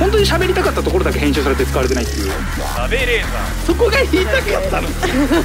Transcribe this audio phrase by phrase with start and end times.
[0.00, 2.30] 本当に喋りたかったところだけ編集されて使われてないっていう。
[2.30, 3.30] 食べレー。
[3.30, 5.44] ザそこが言いたかったのー食べレー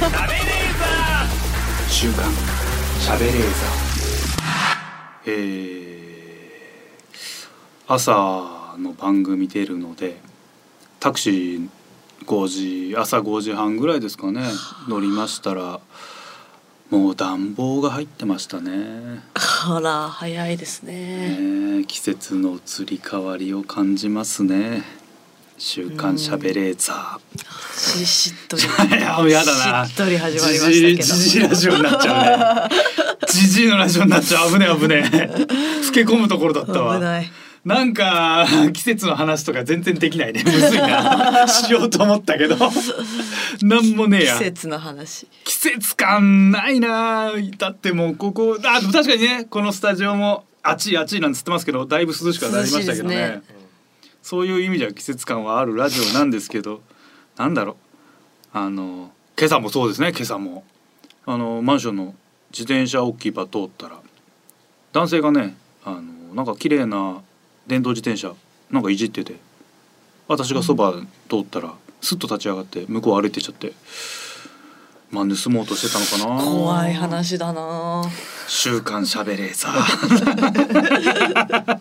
[0.78, 1.26] ザ
[1.90, 2.32] 週刊
[2.98, 3.86] しゃべれーザー
[5.28, 10.16] えー、朝の番組出るので
[11.00, 11.68] タクシー
[12.26, 14.42] 5時朝5時半ぐらいですかね
[14.88, 15.80] 乗りましたら
[16.90, 21.78] もう暖房が入ってましたねあら早いですね。
[21.78, 24.82] ね季節の移り変わりを感じますね
[25.58, 28.62] 週刊しゃべれーザーししっとり。
[28.98, 32.76] いやもうやだなしっとり始まりましたじじいラジオになっちゃうね。
[33.28, 35.30] じじいのラジオになっちゃう危ね え危ねえ。
[35.86, 36.84] 老 け込むところだったけど。
[36.84, 36.98] 危わ。
[36.98, 37.30] ない。
[37.66, 40.44] なんか 季節の話とか全然できないね。
[40.44, 41.48] むずいな。
[41.48, 42.56] しようと思ったけど。
[43.62, 44.34] なんもねえや。
[44.34, 45.26] 季節の話。
[45.42, 47.32] 季節感ないな。
[47.58, 53.16] だってもうここあでも確かにねこのスタジオも暑い暑いなんつってますけどだいぶ涼しくはなりましたけどね。
[53.16, 53.56] 涼しいです
[54.22, 56.82] そういう意味では季節感はあるラジオなんですけど
[57.36, 57.72] なんだろ
[58.54, 60.64] うあの今朝もそうですね今朝も
[61.24, 62.14] あのマンションの
[62.52, 63.98] 自転車置き場通ったら
[64.92, 66.02] 男性がねあの
[66.34, 67.22] なんか綺麗な
[67.66, 68.32] 電動自転車
[68.70, 69.34] なんかいじってて
[70.28, 70.94] 私がそば
[71.28, 73.72] 通ったらスッと立ち上がって向こう歩いてっちゃって
[75.10, 76.44] まあ盗もうとしてたのかな。
[76.44, 78.02] 怖い話だな。
[78.48, 79.72] 週刊しゃべれーさ。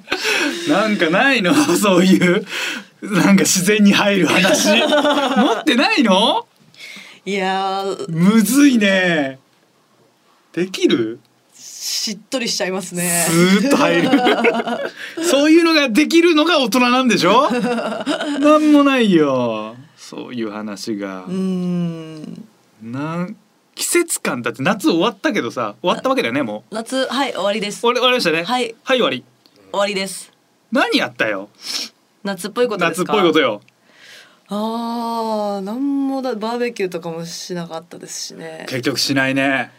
[0.70, 1.52] なんかないの？
[1.76, 2.46] そういう
[3.02, 4.70] なんか自然に入る話。
[4.70, 4.76] 持
[5.56, 6.46] ってないの？
[7.26, 8.06] いやー。
[8.12, 9.40] むずいね。
[10.54, 11.20] できる？
[11.88, 13.26] しっとりしちゃいますね。
[13.30, 14.10] スーッと入る
[15.24, 17.48] そういうのができるのが大人なんでしょ？
[17.52, 22.44] なんもないよそういう話がうーん。
[22.82, 23.36] なん
[23.76, 27.82] 季節感だって夏終わったけどさ終わったわけだよねもう夏はい終わりです。
[27.82, 29.24] 終わり終わりましたねはいはい終わり
[29.72, 30.32] 終わりです。
[30.72, 31.50] 何やったよ？
[32.24, 33.14] 夏っぽいことです夏っか。
[33.14, 33.62] ぽいことよ
[34.48, 38.66] ああ、なんもだバーベキューとかもしなかったですしね。
[38.70, 39.72] 結局しないね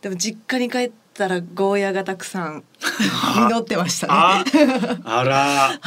[0.00, 2.64] でも実家に帰ったらゴーヤがたくさん
[3.50, 4.12] 実ってましたね。
[4.14, 4.44] あ、
[5.04, 5.80] あら、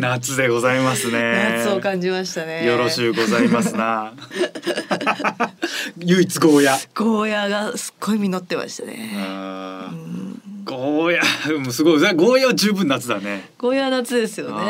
[0.00, 1.58] 夏でございますね。
[1.64, 2.66] 夏を感じましたね。
[2.66, 4.12] よろしゅうございますな。
[5.98, 6.78] 唯一ゴーヤ。
[6.94, 9.10] ゴーヤがすっごい実ってましたね。
[9.14, 11.12] うんゴー
[11.52, 13.50] ヤ、もうすごい、ゴーヤは十分夏だね。
[13.58, 14.64] ゴーヤは夏ですよね。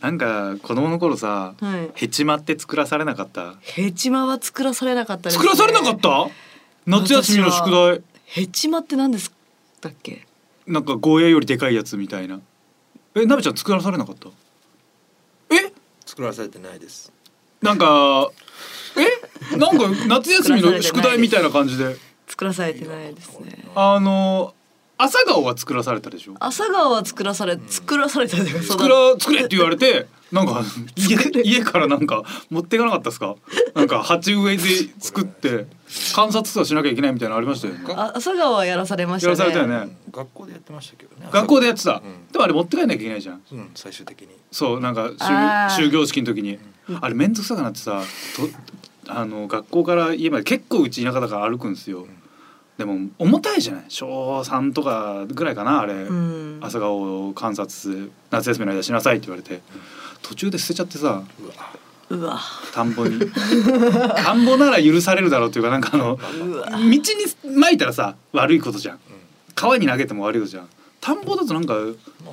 [0.00, 1.90] なんか子供の頃さ、はい。
[1.94, 3.54] ヘチマって作らされなかった？
[3.60, 5.34] ヘチマは作らされなかったね。
[5.34, 6.28] 作らされなかった？
[6.86, 8.00] 夏休みの宿題。
[8.30, 9.32] ヘチマって何です
[9.80, 10.26] だっけ？
[10.66, 12.40] なんかゴーヤよりでかいやつみたいな。
[13.14, 14.28] え、なべちゃん作らされなかった？
[15.54, 15.72] え？
[16.04, 17.10] 作らされてないです。
[17.62, 18.30] なんか
[18.96, 19.56] え？
[19.56, 21.96] なんか夏休みの宿題みたいな感じで
[22.26, 23.64] 作らされてないですね。
[23.74, 24.54] あの
[24.98, 26.34] 朝顔は作らされたでしょ？
[26.38, 30.62] 朝顔は作らされ作らされたというか作ら作れって言われてなんか
[30.96, 33.36] 家家からなんか持っていかなかったですか？
[33.74, 34.62] なんか鉢植えで
[34.98, 35.66] 作って
[36.14, 37.80] 観察とかしなきゃいけないみたいなのありましたよね。
[37.96, 39.32] あ朝顔はやらされましたね。
[39.32, 39.96] やらされたよね。
[40.12, 41.28] 学校でやってましたけどね。
[41.32, 42.30] 学校でやってた、うん。
[42.32, 43.40] でもあれ持って帰んなきゃいけないじゃん。
[43.52, 44.28] うん、最終的に。
[44.52, 45.74] そうなんかあー。
[45.74, 46.58] 終終業式の時に。
[47.00, 48.02] あれ面倒くさくなってさ
[49.06, 52.06] とあの学校から家まで結構うち田舎だから歩くんですよ
[52.78, 53.84] でも重たいじゃない？
[53.88, 56.58] 小3とかぐらいかなあれ、うん。
[56.62, 59.60] 朝顔を観察夏休みの間しなさいって言われて。
[60.22, 61.22] 途中で捨てちゃってさ
[62.10, 62.40] うわ。
[62.72, 63.18] 田んぼに。
[64.24, 66.80] 田んぼなら許されるだろうっていうかなんかあの道。
[66.80, 67.00] に
[67.44, 69.00] 撒いたらさ悪いことじゃん。
[69.54, 70.68] 川に投げても悪いことじゃん。
[71.00, 71.74] 田んぼだとなんか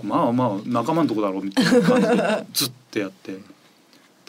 [0.04, 3.32] まあまあ仲間のとこだろうみたいな感じでずっとやって。
[3.34, 3.40] で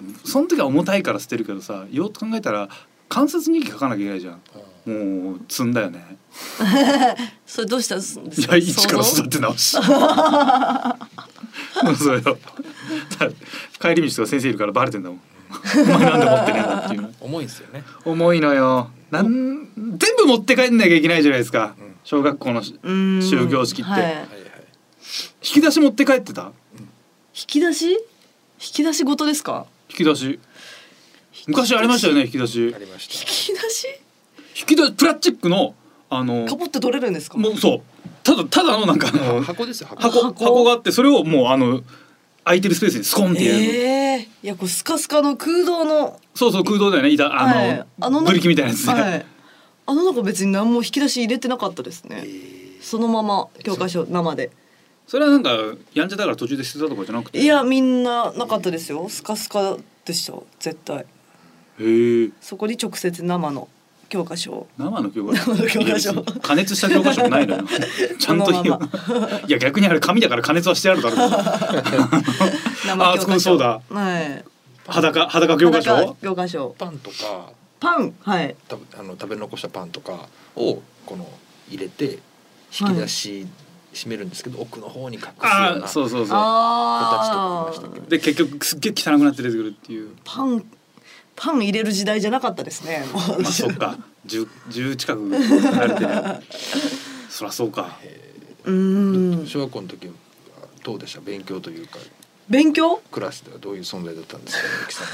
[0.03, 2.69] もその時は重たいから捨てるけどさよく考えたら
[3.09, 4.43] 観察日記書かなきゃいけないじゃん
[4.87, 6.17] もう積んだよね。
[7.47, 9.77] それどうしたんですいや一から育て直し。
[11.99, 12.23] そうよ。
[12.23, 12.39] だ
[13.81, 15.21] 帰り道とか先生いるからバレてんだもん。
[15.51, 17.03] お前なんで持ってねえんだっていう。
[17.03, 17.83] の重いんですよね。
[18.05, 18.91] 重いのよ。
[19.11, 22.77] なん全部持って帰んなきゃいけないじゃないですか、うん小学校の終
[23.49, 23.91] 業式って。
[23.91, 24.29] はい。
[25.43, 26.53] 引き出し持って帰ってた？
[27.35, 27.91] 引き出し？
[27.91, 27.99] 引
[28.59, 29.67] き出しごとですか？
[29.91, 30.39] 引き出し。
[31.49, 32.69] 昔ありましたよね引き出し。
[32.69, 33.87] 引き出し？
[34.59, 35.75] 引き出しプラスチックの
[36.09, 37.37] あのかぼって取れるんですか？
[37.37, 37.83] もうそう。
[38.23, 39.11] ただただのなんか。
[39.13, 39.89] の箱ですよ。
[39.89, 40.03] 箱。
[40.03, 40.45] 箱箱。
[40.45, 41.83] 箱があってそれをもうあの
[42.45, 43.59] 空いてるスペースにスコンって入れる。
[43.59, 46.19] の、ええいやこうスカスカの空洞の。
[46.35, 47.11] そうそう空洞だよね。
[47.11, 47.87] 板あの,、はい。
[48.01, 49.27] あのブリキみたいなやつね、はい。
[49.87, 52.25] あの中別に何も引き出し入れてなかったですね。
[52.81, 54.51] そのまま教科書生で。
[55.07, 55.51] それはなんか
[55.93, 57.41] やんちゃだから途中で捨てたとかじゃなくて？
[57.41, 59.09] いやみんななかったですよ。
[59.09, 61.05] スカスカでした絶対。
[61.79, 63.69] へえそこに直接生の
[64.09, 64.67] 教科書。
[64.79, 65.55] 生の教科書。
[65.55, 66.23] 生の教科書。
[66.41, 67.65] 加熱した教科書もないのよ。
[68.19, 68.65] ちゃんと言う。
[68.65, 71.31] そのいや逆にあれ紙だから加熱はしてあるだろう。
[72.99, 73.81] あそこそうだ。
[73.91, 74.45] はい。
[74.87, 75.97] 裸裸教科書？
[75.97, 76.75] 裸教科書。
[76.79, 77.51] パンとか。
[77.81, 78.55] パンはい。
[78.69, 81.29] たあの食べ残したパンとかをこの
[81.69, 82.19] 入れて
[82.81, 83.47] 引き出し
[83.93, 86.29] 閉めるんですけど、奥の方に隠すようあなあそうそうそう。
[86.29, 88.07] 形とかあ言いましたけど。
[88.09, 90.11] で結局すっげえ汚くなって出てくるっていう。
[90.25, 90.65] パン
[91.37, 93.05] パン入れる時代じゃなかったですね。
[93.13, 93.97] まあそっか。
[94.25, 96.09] 十十近く離れてる。
[97.31, 97.99] そりゃそうか。
[98.65, 99.47] うん。
[99.47, 100.13] 小学校の時は
[100.83, 101.21] どうでした？
[101.21, 101.99] 勉強というか。
[102.49, 103.01] 勉強？
[103.13, 105.05] クラスではどういう存在だったんですか？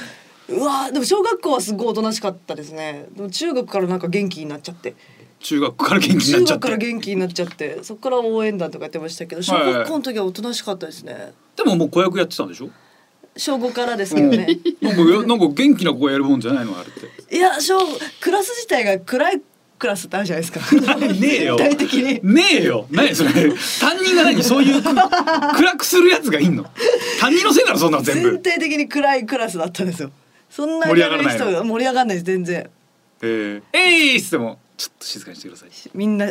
[0.48, 3.06] うわーでも小学校はすごいおとなしかったですね。
[3.16, 4.94] でも中学からなんか元気になっちゃって。
[5.40, 6.60] 中学から元気にな中っちゃって。
[6.60, 7.80] 学から元気になっちゃって。
[7.82, 11.32] そこから応援団とかやってましたけど小学校の時はおとなしかったですね。
[11.56, 12.70] でももう子役やってたんでしょ？
[13.37, 14.46] 小5からですけどね。
[14.81, 16.90] なんかやなんか元気な子がやるもんじゃないのあれっ
[17.29, 17.34] て。
[17.37, 17.79] いや小
[18.20, 19.43] クラス自体が暗い
[19.79, 20.61] クラスってあるじゃないですか。
[20.99, 21.56] ねえよ。
[21.56, 22.20] 全体的に。
[22.34, 22.87] ねえよ。
[22.90, 23.31] 何それ。
[23.81, 24.43] 担任が何？
[24.43, 24.94] そういうく
[25.56, 26.64] 暗くするやつがいんの？
[27.20, 30.11] 担任のせいなのそんなの全全部体的に暗いクラスだったんですよ。
[30.50, 32.70] そんな盛り上がらない盛り上がらないです全然。
[33.23, 35.69] えー、えいっつってもちょっと静かにしてください。
[35.94, 36.26] みんな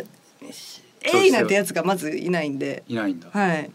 [1.02, 2.84] えい!」なんてやつがまずいないんで。
[2.88, 3.28] いないんだ。
[3.32, 3.70] はい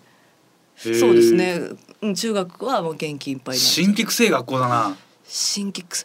[0.78, 1.60] そうですね。
[2.02, 4.96] うん中学はもう元気いっぱいになっちゃう新規性学校だな。
[5.26, 5.98] 新規く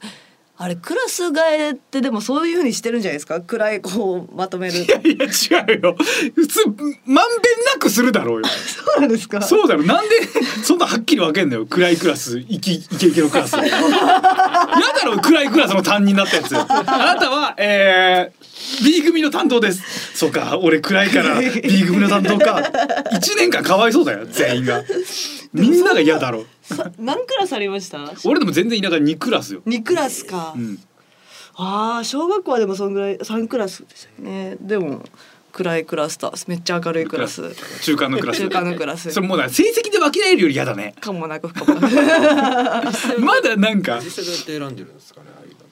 [0.65, 3.41] あれクラス替えってでもそういうふうにしてるんじゃないですか？
[3.41, 4.75] 暗いこうまとめる。
[4.79, 5.27] いやいや
[5.67, 5.97] 違うよ。
[6.37, 7.23] 普通まんべんな
[7.81, 8.47] くするだろうよ。
[8.47, 9.43] そうなんですか？
[9.43, 9.83] そうだろ。
[9.83, 10.11] なんで
[10.63, 11.67] そんなはっきり分けんのよ。
[11.67, 13.57] 暗いクラスイキイケイケのクラス。
[13.57, 16.57] やだろ暗いクラスの担任だったやつ。
[16.57, 20.17] あなたはえー、B 組の担当です。
[20.17, 21.51] そうか俺暗いから B
[21.85, 22.63] 組の担当か。
[23.17, 24.85] 一年間かわいそうだよ全員が。
[25.53, 27.99] みんなが嫌だろさ何クラスありました？
[28.25, 30.79] 俺でも全然田舎2クラスよ、二クラスか、うん、
[31.57, 34.57] ああ小学校はでもそんぐらい三クラスでしたよね。
[34.61, 35.03] でも
[35.53, 37.55] 暗いクラスとめっちゃ明るいクラス。
[37.83, 38.39] 中間のクラス。
[38.39, 39.11] 中間のクラス。
[39.13, 40.95] それもうな成績で分けられるより嫌だね。
[41.01, 44.01] かもなく不可もなくまだなんか。
[44.03, 45.27] 実際どうやって選んでるんですかね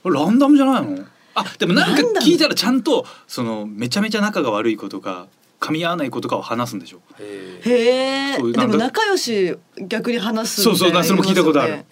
[0.05, 1.05] ランダムじゃないの？
[1.35, 5.29] あでもなんか聞いたらちゃんとそのめちゃめちゃ仲が悪い子とか
[5.61, 7.01] 噛み合わない子とかを話すんでしょ？
[7.21, 11.85] へへえでも仲良し逆に話すそうそうそれも聞いたことある。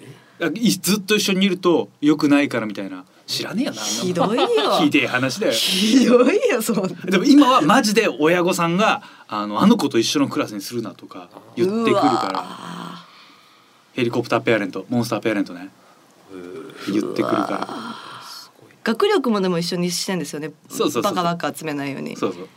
[0.80, 3.04] ずっと一緒にいると良くないからみたいな。
[3.26, 4.46] 知らねえよなひどいよ。
[4.80, 5.52] ひでえ話だよ。
[5.52, 6.88] ひどいよそんな。
[6.88, 12.40] でも今はマジで親御さんがあのあの子と一緒のクラスにするなとか言ってくるうから。
[12.40, 13.06] わ
[13.92, 15.68] ヘリコプターペアレントモンスターペアレントね。
[16.90, 17.68] 言ってくるから。
[18.84, 20.52] 学力もでも一緒にしてんですよね。
[20.70, 21.12] そうそうそうそう。
[21.12, 22.16] バカバカ集めないように。
[22.16, 22.48] そうそう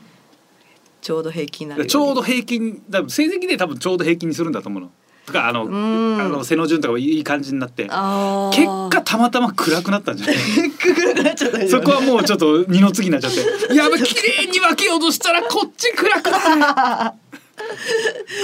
[1.01, 4.91] ちょうど平均になるちょうど平均だ成績で多分ちょうど平均にするんだと思うの。
[5.25, 6.21] とかあのん。
[6.21, 7.83] あの背の順とかもいい感じになって。
[7.83, 10.35] 結果たまたま暗くなったんじゃない？
[10.71, 11.69] くくなっちゃったよね。
[11.69, 13.39] そこはもうちょっと二の次になっちゃって。
[13.75, 17.35] やばい綺麗に分けようとしたらこっち暗くなる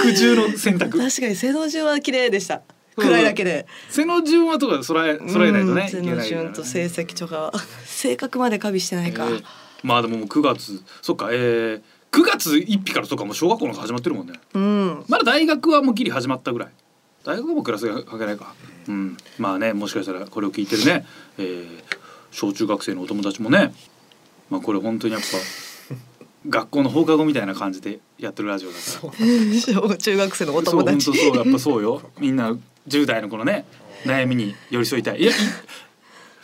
[0.02, 0.98] 苦渋の選択。
[0.98, 2.62] 確かに背の順は綺麗でした。
[2.96, 3.66] 暗いだけで。
[3.90, 7.52] 背の順はとか揃え揃えないとねうん背の順と成績とか
[7.86, 9.44] 性格まで加味してないか、えー
[9.84, 10.82] まあでももう9月。
[11.02, 11.80] そっかえー、
[12.12, 14.34] 9月1日からとかもう小学校の始まってるもんね。
[14.54, 15.04] うん。
[15.08, 16.68] まだ大学はもうギリ始まったぐらい。
[17.24, 18.54] 大学はもうクラスが関係ないか。
[18.88, 19.16] うん。
[19.38, 21.06] まあねもしかしたらこれを聞いてるね、
[21.38, 21.66] えー、
[22.30, 23.72] 小中学生のお友達もね。
[24.50, 25.26] まあこれ本当にやっぱ
[26.48, 29.12] 学校の放課後みたいな感じでやってるラジオだから。
[29.58, 31.36] 小中学生のおそう友達本当そう。
[31.36, 32.02] やっぱそうよ。
[32.18, 32.56] みんな
[32.88, 33.66] 10代のこのね
[34.04, 35.20] 悩みに寄り添いたい。
[35.20, 35.34] いやい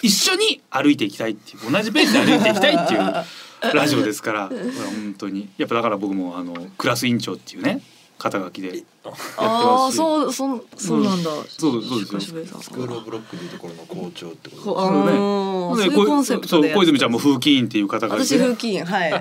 [0.04, 5.48] 一緒に歩いていきたいっていう同じペースで歩いていきたいっていうラジオですからこれは本当に。
[5.56, 7.80] やっぱだから僕もあのクラス委員長っていうね
[8.18, 9.96] 肩書きでやってああますし。
[9.96, 15.12] そうそそうなんだ、そうそうですよスクールオブロックでいうところの校長ってことですあそうね。
[15.12, 19.10] ーそうでいうコンセプトでそう小泉ちゃんも風紀委員っていう肩書き私風紀委員はい。
[19.10, 19.18] や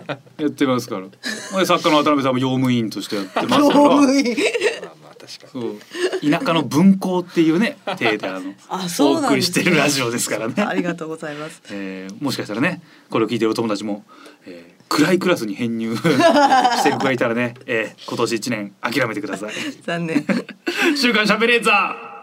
[0.47, 1.07] ってますから。
[1.07, 3.89] で作家の渡辺さんも用務員としてやってます業から。
[4.03, 4.35] 務員
[5.25, 5.79] 確かそう。
[6.29, 10.61] 田舎の文校っていうね 体であのあそうお送りしてるラジオですからね。
[10.61, 11.61] ありがとうございます。
[11.71, 14.03] えーもしかしたらねこれを聞いてるお友達も、
[14.45, 19.53] えー暗いクラスに編入 してる子がいたらね、えー今年一年諦めてください。
[19.81, 20.25] 残念。
[20.95, 22.13] 週刊しゃべれーザー。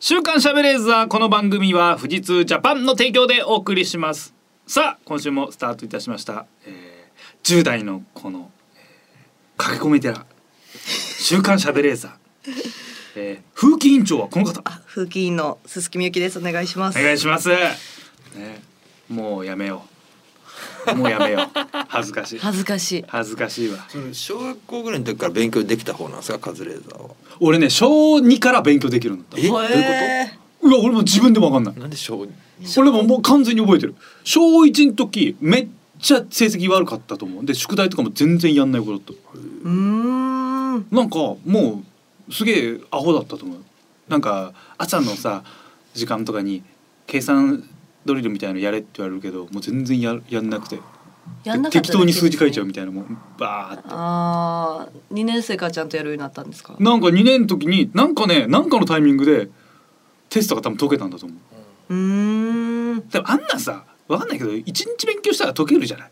[0.00, 4.34] 週刊しゃべれーザーこの番組は富士通ジャパンの提供でお送りします。
[4.66, 8.84] さあ今週もスタートいたしました、えー、10代のこの、えー
[9.56, 10.26] 駆け込み寺
[11.18, 12.12] 週刊しゃべれーザー、
[13.16, 14.60] えー、風紀委員長はこの方。
[14.64, 16.38] あ風紀委員の鈴木みゆきです。
[16.38, 16.98] お願いします。
[16.98, 17.48] お願いします。
[17.48, 18.62] ね、
[19.08, 20.94] もうやめよう。
[20.94, 21.48] もうやめよう。
[21.88, 22.38] 恥ずかしい。
[22.38, 23.04] 恥ずかしい。
[23.08, 23.76] 恥ずかしいわ。
[23.76, 26.38] にその小学校ぐらいの時から勉強できた方なんですか？
[26.38, 27.10] カズレーザーは。
[27.40, 29.24] 俺ね小二から勉強できるんだ。
[29.36, 29.48] え？
[29.48, 29.78] どういうこと？
[29.78, 31.80] へうわ俺も自分でも分かんない。
[31.80, 32.32] なんで小に
[32.78, 33.94] 俺ももう完全に覚えてる。
[34.24, 35.68] 小一の時めっ
[36.00, 37.44] ちゃ成績悪かったと思う。
[37.46, 39.12] で宿題とかも全然やんない子だった。
[39.12, 40.43] うーん
[40.90, 41.82] なんかも
[42.28, 43.58] うすげえアホだったと思う。
[44.08, 45.42] なんか朝のさ
[45.94, 46.62] 時間とかに
[47.06, 47.68] 計算
[48.04, 50.78] ドリルみたいのやれって言われるけどもう全然ややんなくて。
[51.42, 53.84] やんなかった適当に数字書いちゃううみたいなもんバーって。
[53.88, 56.76] ああ2年生からちゃんとやるようになったんですか？
[56.78, 59.48] なんか2年の時になんかねなんかのタイミングで
[60.28, 61.34] テストが多分解けたんだと思
[61.90, 61.94] う。
[61.94, 63.08] うーん。
[63.08, 66.10] でもあんなさわかんないけど一日勉強したら解けるじゃない？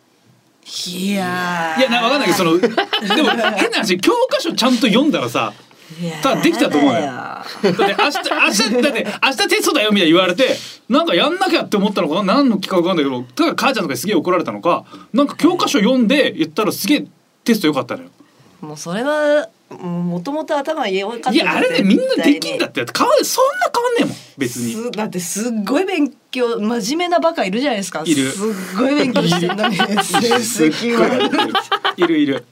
[0.65, 1.81] いやー。
[1.81, 2.75] いやなわかんないけどそのでも
[3.31, 5.53] 変な話教科書ちゃんと読んだらさ
[6.23, 6.99] ただできたと思うよ。
[7.01, 10.57] やだって明日明日だって明日テストだよみたいに言われて
[10.89, 12.35] なんかやんなきゃって思ったのかな？
[12.37, 17.07] 何の企画かわかんないけどただ母ちゃんとかにすげえ怒られたのかなんか教科書読んで言ったらすげえ
[17.45, 18.11] テスト良かったのよ。
[18.61, 24.17] もうそれはもともと頭良かったいやあれねみんなできんだって変わそんな変わんねえもん。
[24.39, 24.73] 別に。
[24.73, 28.03] すだってすっごい勉強真面目なバカいるじゃないですか。
[28.05, 28.31] いる。
[28.31, 28.47] すっ
[28.79, 29.77] ごい勉強してるのに。
[31.97, 32.45] いるいる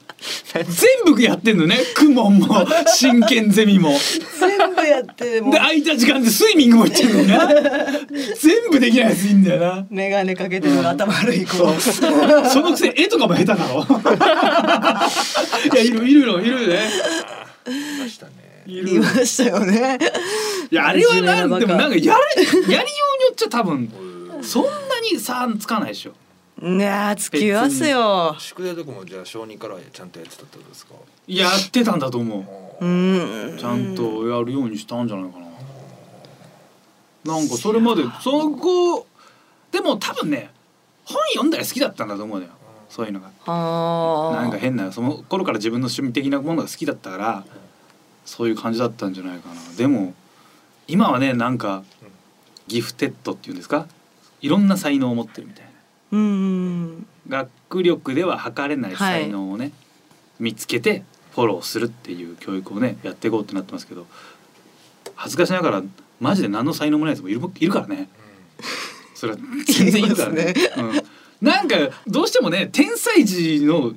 [0.52, 1.78] 全部やってんのね。
[1.94, 3.94] クモンも真剣ゼミも。
[4.38, 5.50] 全部やっても。
[5.50, 9.86] うで空いた時間でスイミングも行ってるのにな全部できないやついいんだよな。
[9.90, 11.56] 眼鏡かけてるの頭悪い子。
[11.80, 13.86] そのくせ絵とかも下手だろ。
[15.72, 16.90] いやいるいるのいるよね。
[17.66, 18.32] いましたね。
[18.66, 19.98] い言いましたよね。
[20.70, 22.82] いやあれはなんでもなんかやれやりようによ
[23.32, 23.90] っちゃ多分
[24.42, 26.12] そんなに差つかないでしょ
[26.60, 28.36] ねえつきますよ。
[28.38, 30.92] 宿題とかもじゃあ小児からちゃんとやってたってことですか？
[31.26, 32.46] やってたんだと思
[32.80, 32.84] う。
[32.84, 33.56] うん。
[33.58, 35.46] ちゃんとやるようにしたんじゃないかな。
[37.34, 39.06] なんかそれまでそこ
[39.72, 40.50] でも多分ね
[41.04, 42.52] 本読んだら好きだったんだと思うのよ。
[42.90, 43.28] そういうのが。
[43.28, 47.44] なんか変なその頃から自分の趣味的なものが好きだったから
[48.26, 49.60] そういう感じだったんじゃないかな。
[49.78, 50.12] でも
[50.88, 51.84] 今はねなんか
[52.66, 53.86] ギフテッドっていうんですか？
[54.42, 55.68] いろんな才能を持ってるみたいな。
[55.68, 55.69] うん
[56.12, 59.72] 学力では測れない才能をね、
[60.38, 64.06] 見つけてフォローするっていう教育をねやっていこうってなってますけど
[65.14, 65.82] 恥ずかしながら
[66.18, 68.08] マジで何の才能もないやつもいるいるからね。
[69.14, 70.54] それは全然いるからね。
[70.78, 71.76] うん、なんか
[72.06, 73.92] どうしてもね天才児の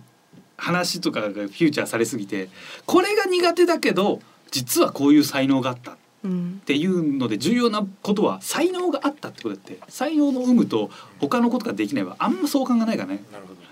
[0.57, 2.49] 話とかがフューチャーされすぎて
[2.85, 9.79] これが苦手だけど実はこういう才能があったっうんていうので重要なことは才能があったってことだって。
[9.89, 10.89] 才能の有無と
[11.19, 13.23] 他のことができないはあんま相関がないからね。
[13.31, 13.63] なるほど。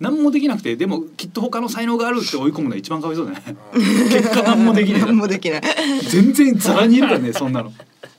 [0.00, 3.42] 何もできなくてでもきっと他の才能があるって追い込むのが一番かわいそうだね。
[4.10, 5.00] 結果何もできない。
[5.02, 5.62] 何もできない。
[6.08, 7.72] 全然ザラにいるからねそんなの。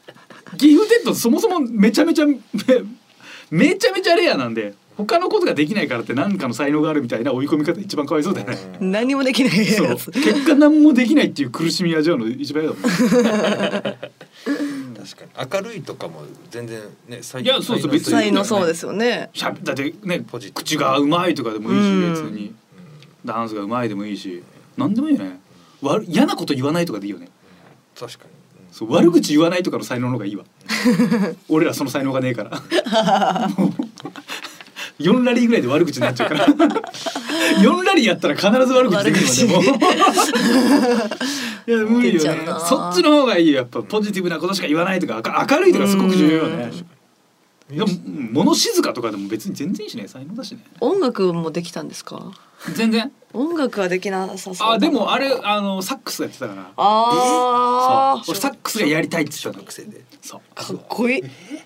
[0.58, 2.40] ギフテッドそもそもめちゃめちゃめ
[3.52, 8.58] めちゃめちゃレアなんで他のことができないからって何かの才能があるみたいな追い込み方一番かわいそうだよね。
[8.80, 8.92] うん。
[8.92, 9.88] 何もできないそう。
[9.88, 12.92] やつ結果何もできないっていう苦しみ味わうの一番嫌だもん。
[12.92, 12.98] 確
[15.18, 18.14] かに明るいとかも全然ね才いやそうそう別に。
[18.14, 19.30] 才能そうですよね。
[19.34, 22.12] しゃべだってねポジティブ口がうまいとかでもいいしうん。
[22.12, 22.54] 別に。
[23.26, 24.44] ダンスがうまいでもいいし。
[24.78, 25.40] 何でもいいよね。
[25.82, 27.30] 悪嫌なこと言わないとかでいいよね。
[28.00, 28.30] 確かに。
[28.72, 30.44] そう悪口言わないとかの才能の方がいいわ。
[31.48, 32.52] 俺らその才能がねえから
[35.00, 36.46] 4ラリーぐらいで悪口になっちゃうから。
[37.60, 39.80] 4ラリーやったら必ず悪口できるわでも。
[41.68, 42.46] いや無理よね。
[42.68, 46.72] そっちの方がいいよやっぱポジティブなことしか言わないとか明明るいとかすごく重要よね
[47.70, 47.78] で。
[47.82, 47.88] も
[48.32, 50.08] 物静かとかでも別に全然いいしね。
[50.08, 50.60] 才能だしね。
[50.80, 52.32] 音楽もできたんですか？
[52.76, 53.12] 全然？
[53.34, 56.72] 音楽はできなさそうあでもあれあのサックスやってたから。
[56.78, 58.34] あそう。
[58.34, 60.06] 俺サックスがやりたいって言小学生で。
[60.22, 60.42] そう。
[60.56, 61.24] あかっこいい。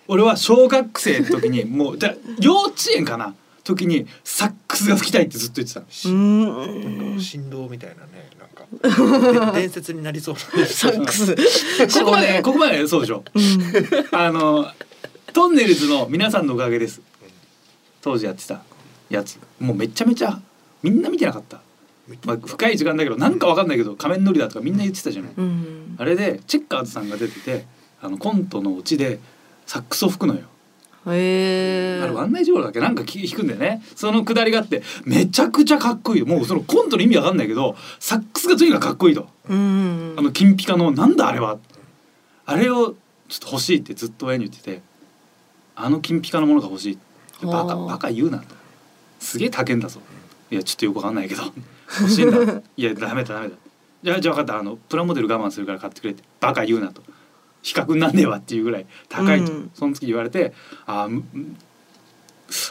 [0.07, 3.35] 俺は小学生の時にもうじゃあ幼稚園かな？
[3.63, 5.85] 時にサックスが吹きたいってずっと言ってたの。
[5.85, 8.29] うーん振動みたいなね。
[8.39, 10.65] なんかで伝説になりそうな。
[10.65, 11.35] サックス。
[11.99, 13.23] ここまでここまでそうでしょ？
[13.35, 14.17] うん。
[14.17, 14.65] あの
[15.33, 16.99] トンネルズの皆さんのおかげです。
[18.01, 18.63] 当時やってた
[19.11, 19.37] やつ。
[19.59, 20.41] もうめちゃめちゃ
[20.83, 21.61] みんな見てなかった、
[22.25, 25.95] まあ、深い時間だけどなんかわかんないけど仮面のりだとかみんな言ってたじゃない、うん。
[25.97, 27.65] あれでチェッカーズさんが出てて
[28.01, 29.19] あのコントのオチで
[29.65, 30.41] サックスを吹くのよ。
[31.07, 32.79] へえあれワンナイジョーだっけ？
[32.79, 33.81] なんか弾くんだよね。
[33.95, 36.19] そのくだりがあってめちゃくちゃかっこいい。
[36.21, 39.27] よもうそのコントの意味わかんないけどサックスがとにかくかっこいいと。
[39.47, 40.15] うん。
[40.17, 41.57] あの金ピカのなんだあれは。
[42.45, 42.95] あれを
[43.27, 44.81] ちょっと欲しいってずっと親に言ってて
[45.75, 46.97] あの金ピカのものが欲しい
[47.45, 48.55] バカバカ言うなと。
[49.19, 50.01] すげえ高えんだぞ
[50.51, 51.43] いやちょっとよくわかんないけど。
[52.01, 52.37] 欲しいんだ。
[52.77, 53.55] いやダメだダメだ。
[54.01, 54.59] じゃあじゃあ分かった。
[54.59, 56.23] あのプラモデル我慢するから買ってくれって。
[56.39, 57.01] バカ言うなと。
[57.61, 59.71] 比較になんねえわっていうぐらい高いと、うん。
[59.73, 60.53] その時言われて
[60.85, 61.09] あ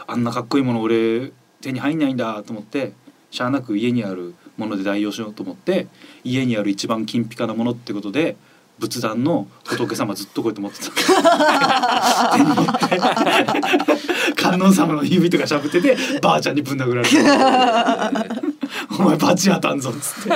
[0.06, 2.92] あんなかっこいいもの俺手に入んないんだと思って
[3.30, 5.86] しゃあなく家にあるもので代用しようと思って
[6.24, 8.36] 家にある一番金ピカなものってことで
[8.78, 12.36] 仏壇の仏様ずっとこうやって持ってた。
[12.36, 17.16] 手に持って観音様の指とかしゃぶっててばあちゃんにぶん殴られて
[18.98, 20.30] 「お前バチ当たんぞ」っつって。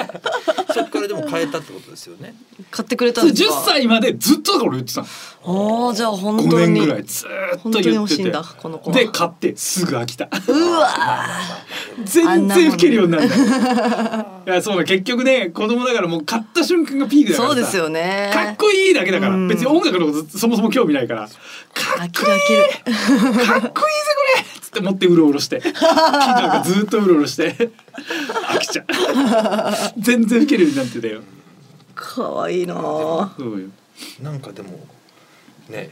[0.73, 2.35] そっからでも変えたってことですよね。
[2.71, 5.07] 買ってくれた10んですか歳までずっとだから俺言ってたの。
[5.87, 6.73] ああじゃあ本5当に。
[6.73, 8.97] 年ぐらいずーっと言って欲しいんだてこの子は。
[8.97, 10.29] で買ってすぐ飽きた。
[10.49, 10.89] うわ
[12.05, 13.37] 全然吹けるようになるんだ
[14.17, 14.85] よ いやそうだ。
[14.85, 17.55] 結局ね子供だからもう買った瞬間がピークだからさ。
[17.55, 18.31] そうですよね。
[18.33, 19.49] かっこいいだけだから、うん。
[19.49, 21.29] 別に音楽のことそもそも興味ないから。
[21.29, 21.35] かっこ
[22.05, 23.47] 飽きる飽きる。
[23.47, 23.73] かっこいいぜこ
[24.39, 24.45] れ。
[24.61, 25.61] つって持ってうろうろして。
[25.61, 27.53] 木なんかずっとうろうろして。
[27.53, 28.87] 飽きちゃう。
[29.99, 31.21] 全然吹けるようになってたよ。
[31.95, 32.75] 可愛いな。
[32.77, 32.79] あ
[33.39, 33.69] そうよ。
[34.21, 34.87] なんかでも
[35.69, 35.91] ね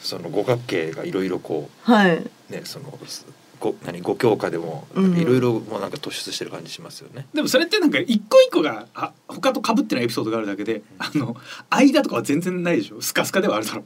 [0.00, 2.16] その五角形がいろいろこはい。
[2.16, 3.26] うねそのす
[3.62, 5.16] ご何五教科でもうん。
[5.16, 7.26] いろいろもうなんか突出してる感じしますよね。
[7.32, 11.36] でもそれってなんか一個一個があ他と被ってないエピソードがあるだけであの
[11.70, 13.00] 間とかは全然ないでしょ？
[13.00, 13.84] スカスカではあるだろ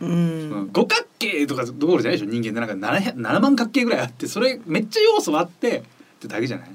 [0.00, 0.06] う。
[0.06, 0.50] ううん。
[0.66, 0.70] ん。
[0.72, 2.30] 五角形とかどころじゃないでしょ？
[2.30, 5.82] 人間ってなんか 7, 7万角形ぐらいあってそれめっちゃ要素あってっ
[6.20, 6.70] てだけじゃない？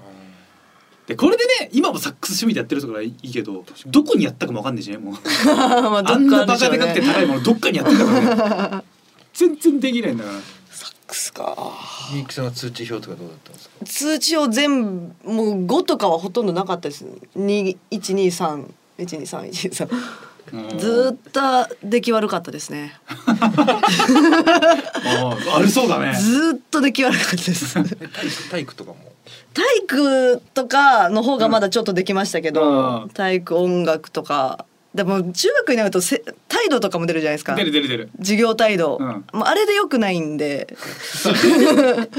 [1.08, 5.14] でこれでね今もサックス趣味でやってるとかいいけどどこにやったかもわかんないしねもう。
[5.48, 7.08] まああんなバカでかくてね。
[7.08, 8.84] 高いものどっかにやってるからね
[9.34, 10.38] 全然できないんだから
[11.08, 11.56] クスか。
[12.12, 13.86] みゆきさんは通知表とかどうだったんですか？
[13.86, 17.06] 通知を全部もう五とかはほとんどなかったです。
[17.36, 19.88] 二一二三一二三一二三。
[20.78, 22.98] ずーっと出来悪かったですね。
[23.26, 23.36] あ
[25.58, 27.78] ありそうだねずーっと出来悪かったです。
[27.80, 28.98] え体育体育とかも？
[29.54, 34.66] 体育とかの方がまだちょっとできましたけど、うん体育音楽とか
[34.98, 37.54] でも中学になるとせ態度とかも出るじゃないですか。
[37.54, 38.10] 出る出る出る。
[38.18, 39.08] 授業態度、うん。
[39.08, 40.76] もうあれでよくないんで。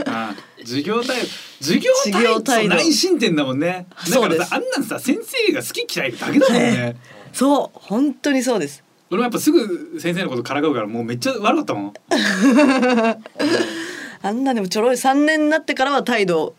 [0.07, 0.37] ああ。
[0.61, 1.27] 授業態度。
[1.61, 1.81] 授
[2.23, 2.77] 業態度。
[2.77, 3.89] 内申点だもんね。
[4.09, 6.97] だからさあんなんさ先生が好き嫌いだけだもんね。
[7.33, 7.79] そう。
[7.81, 8.85] 本当にそうです。
[9.11, 11.93] 俺もやっぱすぐ先生のことからかうからもうめっちゃ悪かったもん。
[14.23, 14.97] あんなでもちょろい。
[14.97, 16.55] 3年になってからは態度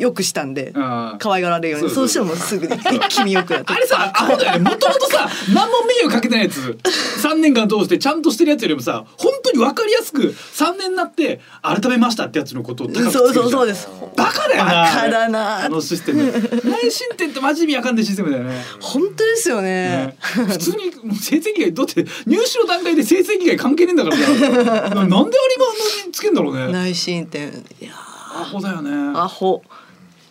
[0.00, 1.88] よくしたんで可愛がられるように。
[1.88, 3.72] そそうしてもすぐに一気によくなって。
[3.72, 4.70] あれさ、アホだよね。
[4.70, 6.78] もともとさ、何も迷惑かけてないやつ、
[7.22, 13.88] 3年間通してちゃんとしてるやつよりもさ、本当に分かりやすく3年になって改めましたってやつのことを高くそうそうそうです。
[14.16, 14.72] バカだよな。
[14.72, 15.64] バカだな。
[15.64, 16.22] あのシステム。
[16.64, 18.62] 内申点ってマジ意味わかんないシステムだよね。
[18.80, 19.70] 本当ですよね。
[19.70, 24.22] ね、普通に成績外だって入試の段階で成績外関係ねえんだからさ。
[24.94, 26.72] なんであれ今あんなにつけんだろうね。
[26.72, 27.48] 内申点。
[27.80, 28.90] いやアホだよね。
[28.90, 29.62] ーアホ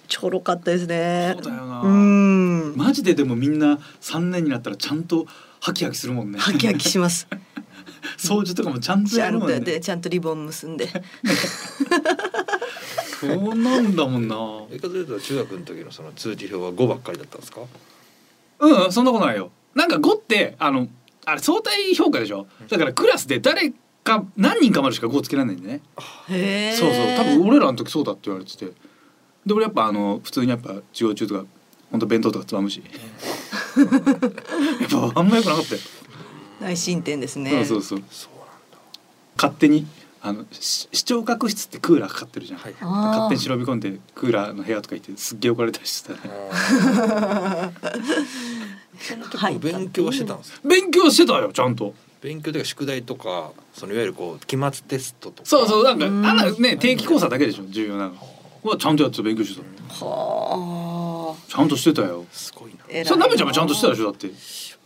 [0.10, 1.36] ちょろかったですね。
[1.42, 1.82] そうだよな。
[1.82, 2.76] うん。
[2.76, 5.26] マジででもみんな3年になったらちゃんと
[5.62, 6.40] ハキハキするもんね。
[6.40, 7.28] ハキハキします。
[8.18, 10.88] 掃除とかもちゃんとちゃんとやるもんねやってちゃんとリボン結んで。
[13.20, 14.36] そうなんだもんな。
[14.72, 17.62] えかというと中学の時のその通知表は五ばっかりだったんですか？
[18.60, 19.52] うんうんそんなことないよ。
[19.76, 20.88] なんか5ってあの
[21.26, 22.48] あれ相対評価でしょ？
[22.70, 25.82] だからクラスで誰か何人かまでしか5つけられないんでね。
[26.30, 27.16] へえそうそう。
[27.18, 28.72] 多分俺らの時そうだって言われてて
[29.46, 31.46] で俺やっぱあの普通にやっぱ授業中とか
[31.92, 32.84] 本当弁当とかつまむし。
[33.78, 33.90] やっ
[35.14, 35.82] ぱあんま良くなかったよ、
[36.62, 37.52] 内申点ですね。
[37.52, 38.04] そうそうそう。
[38.12, 38.78] そうなんだ。
[39.38, 39.88] 勝手に
[40.22, 42.74] あのし視聴覚室ってクーラーかかってるじゃん、はい。
[42.82, 46.16] 勝手に忍び込んでクーラーの部屋とか行ってすっげえ怒られたりしてた。
[46.16, 46.20] ね
[49.00, 50.68] その時も勉強はしてたんですか？
[50.68, 51.94] 勉強してたよちゃんと。
[52.22, 55.48] 勉強というか宿題とかそのいわゆるこう期末テストとか。
[55.48, 56.20] そうそうなんかあうん。
[56.20, 58.16] んなね定期考査だけでしょ重要なの
[58.64, 60.06] はちゃんとやってた勉強してた。
[60.06, 62.26] はちゃんとしてたよ。
[62.32, 63.06] すごいな。
[63.06, 64.06] それなめちゃんもちゃんとしてたでしょ？
[64.06, 64.30] だって。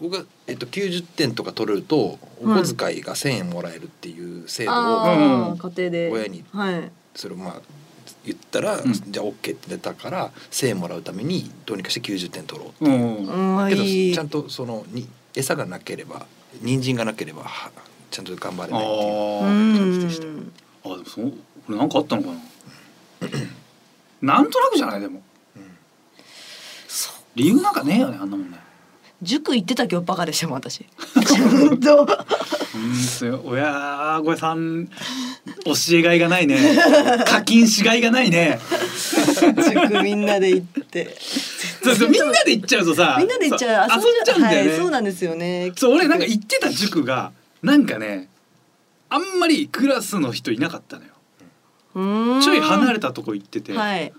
[0.02, 6.10] 僕がえっと90点とか取れるとお小遣いが1000円もらえるっていう制度を、あうんー家庭で。
[6.12, 6.92] 親にはい。
[7.16, 7.62] それをまあ
[8.26, 8.94] 言ったら、ん。
[8.94, 13.18] じゃあ OK って出たから1000円もらうためにどうにかして90点取ろううん
[13.62, 13.70] うん。
[13.70, 16.26] けどちゃんとそのに餌がなければ
[16.62, 17.72] 人参がなければは
[18.12, 20.28] ちゃんと頑張れあないっていううー感じでした。
[20.28, 20.52] ん
[20.86, 22.36] あでもそうこれなんかあったのかな？
[24.24, 25.02] なんとなくじゃない？
[25.02, 25.22] でも。
[27.36, 28.58] 理由なんかねえよねあんなもんね。
[29.22, 30.86] 塾行ってた今日バカでしたもん私。
[31.14, 32.02] 本当。
[32.04, 33.42] うんすよ。
[33.44, 34.88] 親御さん
[35.66, 36.58] 教えがいがないね。
[37.26, 38.60] 課金しがいがないね。
[39.56, 41.16] 塾みんなで行って。
[41.84, 43.90] そうそうみんなで行っちゃうとさみんなで行っちゃう。
[43.90, 45.74] 遊んじゃうんだよね、はい、そうなんですよね。
[45.76, 47.32] そう俺なんか行ってた塾が
[47.62, 48.30] なんかね
[49.10, 51.12] あんまりクラスの人いなかったのよ
[51.94, 54.12] ちょい離れたたとこ行ってて、はい。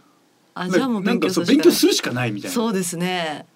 [0.55, 2.55] あじゃあもうなんかそう勉強する勉強するしかないみたいな。
[2.55, 3.47] そうですね。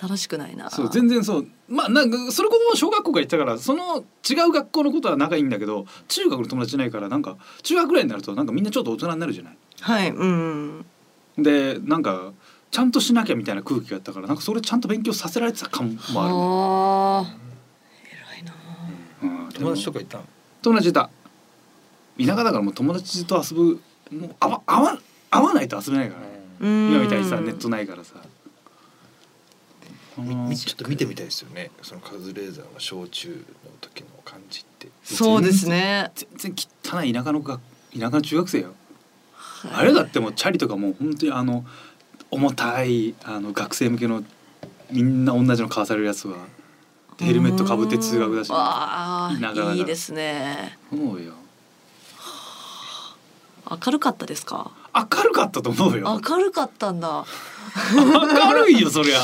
[0.00, 0.68] 楽しくないな。
[0.68, 1.46] そう全然そう。
[1.68, 9.56] まあなんかそれこそ小学校から行ったからその違う学校のことは仲いいんだけど中学の友達いないからなんか中学ぐらいになるとなんかみんなちょっと大人になるじゃない？
[9.80, 10.10] はい。
[10.10, 10.84] うん
[11.38, 12.32] でなんか
[12.70, 16.40] ちゃんとしなきゃみたいな空気があったからなんかそれちゃんと勉強させられてた感もあるね。
[16.40, 17.36] はあ
[19.54, 20.24] 友達とかいたの？
[20.62, 21.08] 友達いた
[22.18, 24.98] 田舎だからもう友達と遊ぶもう合わ合わ
[25.30, 26.90] 合わないと遊べないからね。
[26.92, 28.14] 今みたいにさネットないからさ。
[30.14, 31.70] ちょっと見てみたいですよね。
[31.80, 34.88] そのカズレーザーの小中の時の感じって。
[35.02, 36.10] そうですね。
[36.14, 37.60] 全然汚い田舎のが
[37.94, 38.74] 田舎の中学生よ
[39.70, 41.64] あれだってもうチャリとかもう本当にあの
[42.30, 44.24] 重たいあの学生向けの
[44.90, 46.36] みんな同じの買わされるやつは
[47.18, 51.34] ヘルメットかぶって通学だしあ田舎だからあいいですね思うよ
[53.84, 54.70] 明るかったですか？
[54.94, 56.20] 明るかったと思うよ。
[56.28, 57.24] 明るかったんだ。
[57.94, 59.18] 明るいよそりゃ。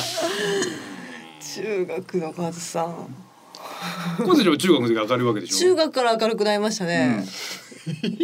[1.55, 3.15] 中学のカズさん。
[4.25, 5.59] 小杉も中学の時明るいわけでしょ？
[5.59, 7.25] 中学から明るくなりましたね、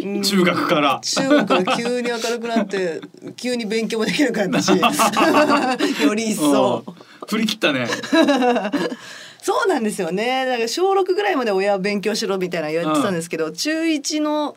[0.03, 0.21] うん。
[0.21, 0.99] 中学から。
[1.01, 3.01] 中学から急に明るくなって
[3.35, 6.83] 急に勉強もできるから私より一層。
[6.87, 6.95] うん。
[7.27, 7.87] 振り切ったね。
[9.41, 10.45] そうなんですよね。
[10.45, 14.55] だから小6ぐらいまで親は勉強しろみたいな言ってたんですけど、中1の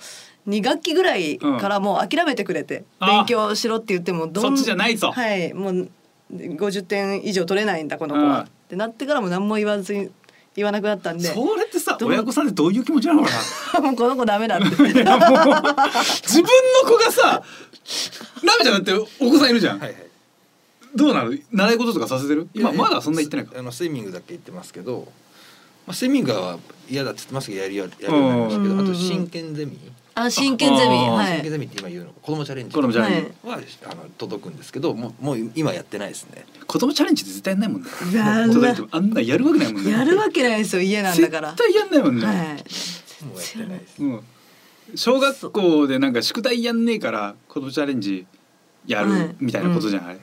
[0.48, 5.12] 2学期ぐらいからもう諦めてくれて、うん勉強しろって言ってもどんそっちじゃないぞ。
[5.12, 5.90] はいもう
[6.32, 8.44] 50点以上取れないんだこの子は、うん。
[8.44, 10.10] ってなってからも何も言わずに
[10.56, 11.24] 言わなくなったんで。
[11.28, 13.30] それってさどう親御さんってどういう気持ちなのか
[13.74, 13.80] な？
[13.86, 14.64] もうこの子ダメだって。
[14.76, 15.10] 自分の
[16.86, 17.42] 子がさ
[18.42, 19.96] ラメちゃんだってお子さんいるじゃん、はいはい。
[20.94, 21.42] どうなる？
[21.52, 22.48] 習い事とかさせてる？
[22.54, 23.58] 今まだそんな言ってないか。
[23.58, 25.08] あのスイミングだけ言ってますけど、
[25.88, 28.80] まあ、スイミングは嫌だって言ってますけどやるやるやるようになりましたけど、うん。
[28.80, 29.78] あと真剣ゼミ、
[30.14, 31.26] あ真剣ゼミはい。
[31.36, 36.44] 真剣ゼミって今言うの子供チャレンジ子供チャレンジ、はいはあの届くんですけどもうもう今やってないですね。
[36.66, 37.88] 子供チャレンジって絶対やんないもんね。
[38.52, 39.90] 届いてもあんなやるわけないもんね。
[39.90, 41.54] やるわけないですよ家なんだから。
[41.54, 42.36] 絶対やんないもんね、はい。
[42.36, 44.02] もうやってないです。
[44.02, 44.24] うん、
[44.94, 48.26] 小学校でなんか宿題やんねえから子供チャレンジ
[48.86, 49.22] やはい。
[49.28, 50.18] るみたいなことじゃない、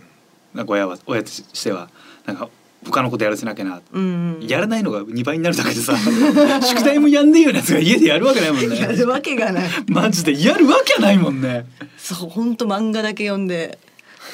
[0.53, 1.89] なんか親は親としては。
[2.27, 2.49] なんか
[2.85, 4.47] 他のことやらせなきゃな、うんうん。
[4.47, 5.95] やらないのが2倍になるだけでさ
[6.61, 8.79] 宿題もやんねえようなやつが家でやるわけないもんね。
[8.79, 9.69] やるわけがない。
[9.87, 11.65] マジでやるわけないもんね。
[11.97, 13.79] そう本当漫画だけ読んで。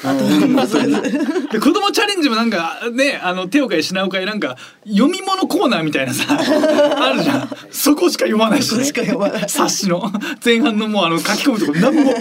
[0.04, 7.48] あとで子供チャレンジもなんかねあの手を変え品を変えなんか読み物コーナーみたいなさあるじゃん。
[7.70, 9.48] そこしか読まないし、ね、しか読まない。
[9.48, 10.10] 冊子の。
[10.44, 12.12] 前半のもうあの書き込むとこ何も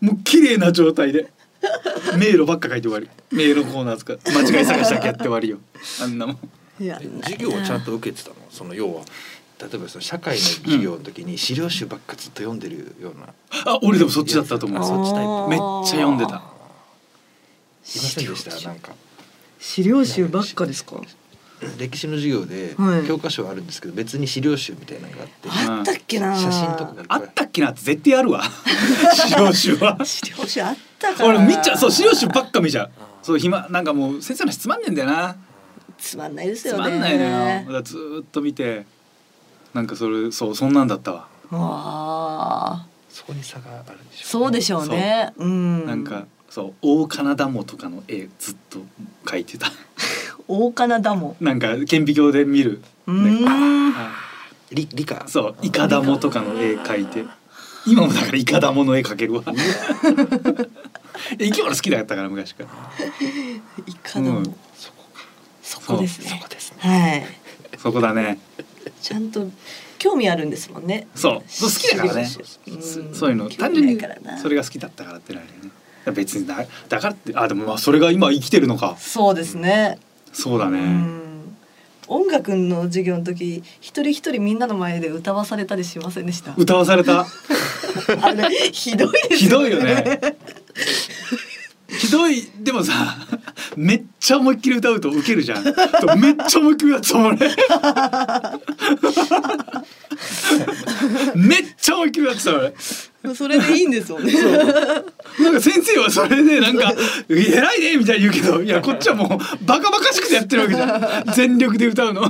[0.00, 1.30] もう綺麗な状態で
[2.18, 3.08] 迷路ばっか書いて終わり。
[3.30, 5.58] 迷路コーナーとか間違い探しだけやって終わりよ。
[6.02, 6.38] あんなもん。
[6.82, 6.98] いや。
[7.02, 8.36] え授業をちゃんと受けてたの？
[8.50, 9.02] その要は
[9.60, 13.28] 例えばその社会の授業の時に資料集ばっかずっと読んでるような、
[13.64, 14.82] あ俺でもそっちだったと思う。
[14.82, 16.30] あそっちタイプめっちゃ読んでた。
[16.30, 16.52] いま
[17.84, 18.92] せんでしたなんか。
[19.58, 20.96] 資料集ばっかですか？
[21.78, 23.06] 歴史の授業ではい。
[23.06, 28.42] 教科書はあるんですけど別に資料集みたいなのがあって、あったっけな写真とかあったっけなって絶対あるわ。
[29.16, 29.98] 資料集は。
[30.04, 31.28] 資料集あったから。
[31.28, 31.76] 俺見ちゃう。
[31.76, 32.90] そう資料集ばっか見ちゃう。
[33.22, 35.36] そう暇なんかもう先生の話つまんねえんだよな。
[35.98, 36.78] つまんないですつよね。
[36.78, 37.82] まんないのよ。
[37.82, 38.84] ずーっと見て。
[39.76, 45.34] なんかそれそうそんなんだったわ、ああそこに差があるんでしょそうでしょうね。
[45.36, 45.86] うん。
[45.86, 48.78] なんかそう大金ダモとかの絵ずっと
[49.26, 49.66] 描いてた。
[50.48, 51.36] 大金だも。
[51.38, 53.44] んなんか顕微鏡で見る、うーん。
[53.44, 54.12] は
[54.70, 55.16] 理理科。
[55.16, 57.26] いそうイカダモとかの絵描いて
[57.86, 59.42] 今もだからイカダモの絵描けるわ。
[61.38, 62.70] 生き物好きだったから昔から。
[63.86, 64.44] イカだもん、うん。
[64.74, 65.22] そこか。
[65.62, 66.28] そこですね。
[66.30, 66.78] そこですね。
[66.80, 67.78] はい。
[67.78, 68.38] そこだね。
[69.00, 69.48] ちゃんと
[69.98, 71.06] 興味あるんですもんね。
[71.14, 71.42] そう。
[71.48, 72.26] そう好きだからね。
[72.26, 73.48] 資料集そそういうの。
[73.50, 74.00] 単純に
[74.40, 75.70] それが好きだったからってなるよね。
[76.12, 78.96] 別にだだからってあでもまあそれが今生きてるのか。
[78.98, 79.98] そうですね。
[80.32, 81.25] そうだね、うん
[82.08, 86.54] 音楽の授業の時一人一人みんなの前で歌わされたりしませんでした？
[86.56, 87.26] 歌わされた。
[88.22, 90.20] あれひどいですひどいよね。
[91.88, 92.42] ひどい。
[92.60, 92.92] でもさ
[93.76, 95.64] めっちゃ思いっきり歌うとウケるじゃん。
[95.64, 95.70] め
[96.30, 97.36] っちゃ思いっきり歌ってた俺
[101.34, 102.74] めっちゃ思いっきり歌ってた俺
[103.34, 104.32] それでいいんですよね。
[104.32, 106.92] なんか先生はそれでなんか
[107.28, 109.28] 「偉いね」みたいに言うけどいやこっちはもう
[109.64, 111.32] バカバカしくてやってるわけじゃん。
[111.34, 112.22] 全力で歌うの。
[112.22, 112.28] うわ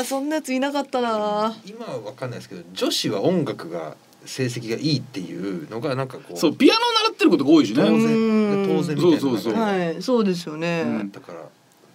[0.00, 1.54] ーそんなやついなかったな。
[1.64, 8.66] 今は分かんないですけど女子は音楽が成績がいいっていうのがなんかこうそうピアノを習ってることが多いし当ねうん。
[8.66, 9.62] 然当然みたいなそうそうそう。
[9.62, 10.02] はい。
[10.02, 11.10] そうですよね、うん。
[11.10, 11.38] だから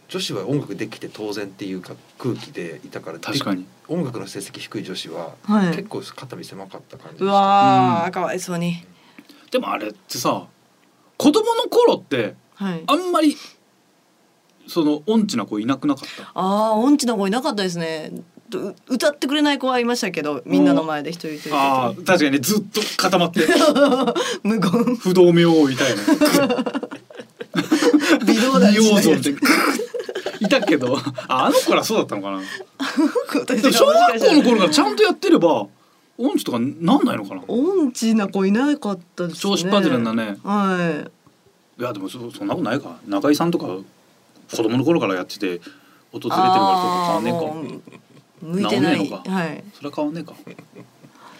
[0.07, 3.63] 女子は音楽できて当然っていうか空気でいたから確かに。
[3.63, 5.75] で音楽の成績低い女子ははい。
[5.75, 8.83] 結構肩身狭かった感じうでした、わー、かわいそうに。
[9.51, 10.45] でもあれってさ
[11.17, 12.83] 子供の頃ってはい。
[12.87, 13.35] あんまり
[14.67, 16.23] その音痴な子いなくなかった？
[16.23, 18.11] ああ音痴な子いなかったですね。
[18.53, 23.41] う歌ってくれない子はいましたけどみんなの前で一人一人ああ確かにねずっと固まって。
[24.43, 24.95] 無言。
[24.97, 26.03] 不動明王みたいな。
[28.25, 29.05] 微動だにしない
[30.45, 30.97] いないたけど。
[31.27, 32.41] ああの子らそうだったのかな。
[33.33, 35.67] 私でも小学校の頃からちゃんとやってれば
[36.17, 37.41] 音痴とかなんないのかな。
[37.47, 39.39] 音痴な子いなかったですね。
[39.41, 40.37] 調子パズルなね。
[40.43, 41.05] は
[41.77, 41.83] い。
[41.83, 42.97] やでもそそんなことないか。
[43.07, 45.61] 中井さんとか子供の頃からやってて
[46.11, 47.85] 音ずれてるからそうか変わんねえか。
[48.41, 49.09] 向いてない。
[49.09, 49.29] のか。
[49.29, 49.63] はい。
[49.73, 50.33] それは変わんねえか。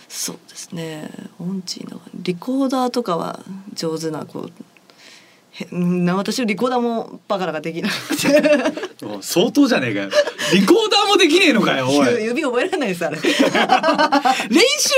[0.10, 1.10] そうですね。
[1.40, 3.40] 音痴なリコーダーとかは
[3.74, 4.50] 上手な子
[5.58, 8.28] へうん私リコーダーもバカラができなくて。
[9.06, 10.10] お相当じゃねえかよ。
[10.54, 12.08] リコーダーもできねえのかよおい。
[12.26, 13.16] 指覚えられないですあれ。
[13.18, 13.34] 練習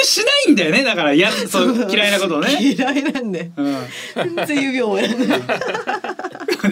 [0.04, 3.52] しないんだよねだからやそう嫌いなことをね、嫌いなんで。
[3.56, 3.78] うん。
[4.16, 5.36] 全然指覚えられな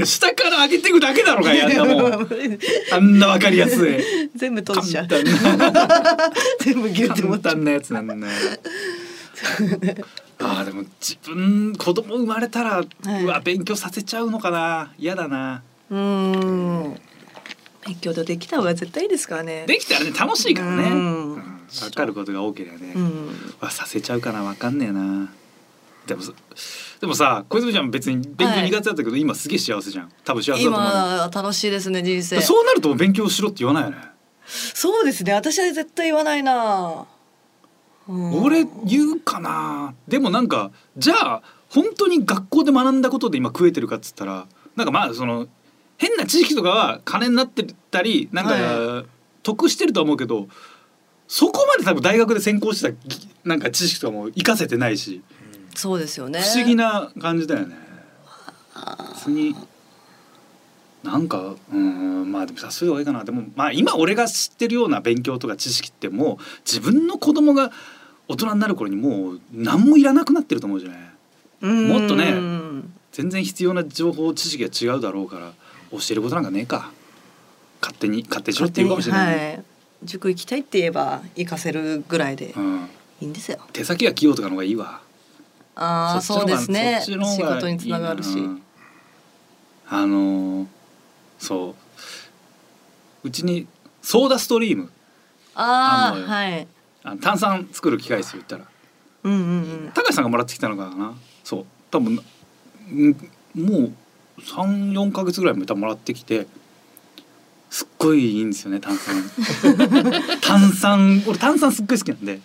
[0.02, 0.08] い。
[0.08, 2.28] 下から上げていくだけだろうがやんなもん。
[2.92, 4.00] あんなわかりやすい。
[4.36, 5.24] 全部閉じちゃ簡う
[6.62, 7.54] 全部ギュッて持っちゃう。
[7.54, 8.22] 簡単なやつなんだよ
[10.40, 12.84] あーでも自分子供生まれたら、は
[13.20, 13.24] い。
[13.24, 14.94] うわ勉強させちゃうのかな。
[14.98, 15.64] 嫌だな。
[15.90, 17.00] うーん。
[17.86, 19.66] 勉強できた方が絶対いいですからね。
[19.68, 20.84] できたらね楽しいからね。
[20.84, 21.38] ううん。
[21.38, 23.56] ん分かることが多ければね、うん。
[23.62, 25.30] わさせちゃうかな分かんねえな。
[26.06, 26.34] でもさ
[27.02, 30.12] でもさ小泉ちゃん別に勉強苦手だったけど、今すげえ幸せじゃん。
[30.24, 30.88] 多分幸せだと思うよ。
[30.90, 32.42] 今楽しいですね人生。
[32.42, 33.98] そうなると勉強しろって言わないよね、
[34.46, 35.34] そうですね。
[35.34, 37.15] 私は絶対言わないな、うん
[38.08, 39.96] 俺言うかな。
[40.08, 45.48] でもなんかじゃあ本当に学校で学んだことで今食えてるかっつったらなんかまあその
[45.98, 49.06] 変な知識とかは金になってたりなんか、は
[49.44, 50.48] 得してるとは思うけど
[51.28, 55.22] そこまで多分大学で専攻したぎなんか知識とかも活かせてないし
[55.76, 56.40] そうですよね。
[56.40, 57.76] 不思議な感じだよね。
[59.14, 59.56] 別に
[61.04, 63.24] なんかうんまあでもさすがいいかな。
[63.24, 67.72] でもまあ今俺が知ってるような勉強とか知識ってもう自分の子供が
[68.28, 71.00] 大人になる頃にもう何もいらなくなってると思うじゃない？
[71.62, 71.88] うん。
[71.90, 72.34] もっとね
[73.12, 75.54] 全然必要な情報知識が違うだろうから
[75.92, 76.92] 教えることなんかねえか。
[77.82, 79.46] 勝手に勝手にしろって言うかもしれない、ね。
[79.46, 79.64] はい、
[80.04, 82.90] 塾行きたいって言えば行かせるぐらいでうん、
[83.22, 83.60] いいんですよ。
[83.74, 85.02] 手先が器用とかの方がいいわ。
[85.76, 87.02] ああそそうですね。
[87.06, 88.40] 仕事につながるし。
[88.40, 88.58] いいな。
[89.90, 90.68] あのー
[91.38, 91.76] そ
[93.24, 93.28] う。
[93.28, 93.68] うちに
[94.02, 94.90] ソーダストリーム。
[95.54, 96.68] ああはい
[97.06, 98.70] あの炭酸作る機械ですよ言ったら。
[99.24, 99.42] うんうんう
[99.88, 99.92] ん。
[99.94, 101.14] 高橋さんがもらってきたのかな。
[101.44, 101.66] そう。
[101.92, 102.20] 多分ん
[103.54, 103.94] もう
[104.42, 106.48] 34か月ぐらい前多分もらってきて
[107.70, 109.16] すっごいいいんですよね炭酸。
[110.42, 112.42] 炭酸俺炭酸すっごい好きなんで。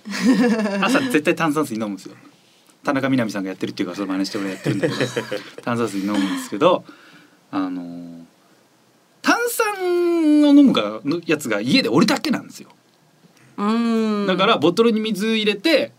[0.83, 2.15] 朝絶対炭酸水飲むんですよ。
[2.85, 5.11] 田中みな実さんがやってるっていうかその真似して俺やってるんだけど。
[5.63, 6.85] 炭酸水飲むんですけど
[7.51, 8.21] あのー
[9.23, 12.71] 炭酸を飲むかのやつが家で俺だけなんですよ
[14.27, 15.93] だからボトルに水入れて、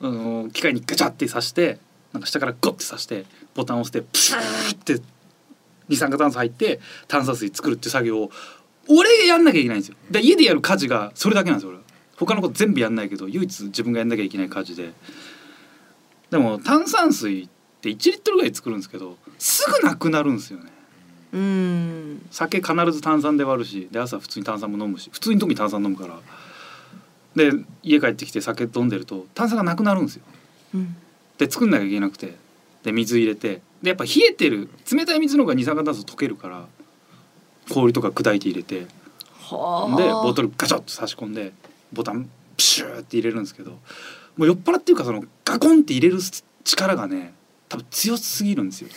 [0.00, 1.78] あの機械にガチャって刺して
[2.12, 5.02] なんか下からゴッて刺してボタンを押してプシューって
[5.88, 8.30] 二酸化炭素入って炭酸水作るっていう作業を
[8.88, 9.96] 俺やんなきゃいけないんですよ。
[10.10, 11.84] で家でやる家事がそれだけなんですよ俺は。
[12.16, 14.92] 他のこと全部やんないけど唯一自分がやんなきゃいけない家事で。
[16.30, 17.48] でも炭酸水っ
[17.80, 20.70] て1リットルぐらい作るんですけどすぐなくなるんですよね。
[21.32, 26.18] うーん酒必ず炭酸で割るしで朝普通に炭酸も飲むし普通に特に炭酸飲むから
[27.36, 30.22] で家帰ってきて酒飲んでると炭酸がなくなるんですよ。
[30.74, 30.96] うん。
[31.38, 32.34] で作んなきゃいけなくて
[32.82, 36.66] で水入れてでやっぱ冷えてる冷たい水の方が二酸化炭素溶けるから
[37.70, 38.86] 氷とか砕いて入れてで
[39.50, 40.22] はあ。
[40.22, 41.52] ボトルガチャッと差し込んで
[41.92, 43.78] ボタンプシューって入れるんですけども
[44.44, 46.20] う酔っ払っていうかそのガコンって入れる
[46.64, 47.34] 力がね
[47.68, 48.88] 多分強すぎるんですよ。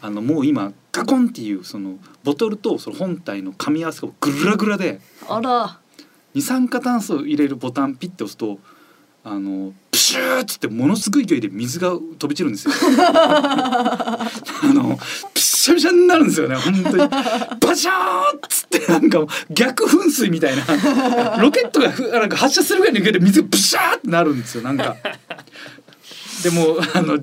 [0.00, 5.80] あのもう今ガコンっていうそのボトルとその本体の噛み合わせがグラグラであら
[6.36, 8.58] 二酸化炭素を入れるボタンピッて押すと
[9.24, 12.74] あのプシューっつってものすごい勢いで水が飛び散るんですよ。
[12.78, 14.28] あ
[14.74, 14.98] の
[15.32, 24.94] ピシャピシャになるんですよね本当にバシャーっつってなんか逆噴水みたいなロケットがふなんか発射するぐらいの勢いで水がブシャーってなるんですよなんか。
[26.42, 27.18] でもあの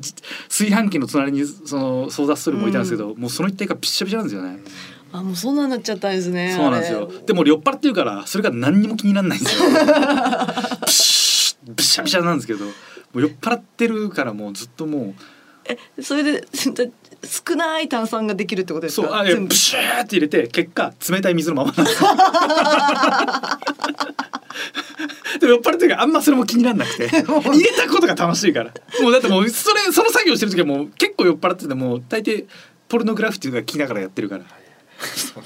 [0.49, 4.57] 炊飯器の隣にそのソーダストリーもいたんですけど、もうその一体がピシャピシャなんですよね。
[5.15, 7.09] あもうそんなになっちゃったんですねそうなんですよ。
[7.25, 9.69] でも酔っ払ってるからそれが何にも気にならないんですよ。
[10.85, 12.71] プシビシャビシャなんですけど、も
[13.15, 15.13] う酔っ払ってるからもうずっとも
[15.65, 19.23] あれそれで少ない炭酸ができるってことうそうですか？
[19.23, 22.09] 全部あいやプシューって入れて結果冷たい水のままなんですよ。
[25.39, 28.71] でも酔っ払ってるからあんまそれも気にならなくて 入れたことが楽しいから
[29.01, 32.45] もうだってもうそれその作業してる時はもう結構酔っ払っててもう大抵
[32.87, 34.43] ポルノグラフィティとか聞きながらやってるから。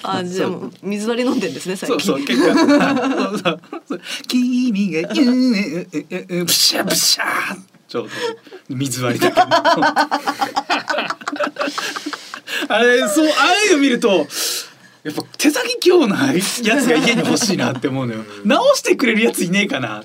[0.04, 0.50] あ じゃ
[0.82, 2.00] 水割り飲んでんですね最近。
[2.00, 2.56] そうそう結果。
[2.56, 3.62] そうそう。
[3.88, 4.02] そう。
[4.28, 5.56] 君が言う。
[5.56, 7.24] ええええブシャブシャ
[7.88, 8.10] ちょう。
[8.70, 9.48] ど水割りだけど
[12.70, 13.28] あれそう。
[13.28, 13.74] ああいう。
[13.74, 14.28] の見ると
[15.04, 18.08] やっぱ手先器用なやつが家に欲しいなって思う。
[18.08, 20.04] のよ直してくれるやついねえかな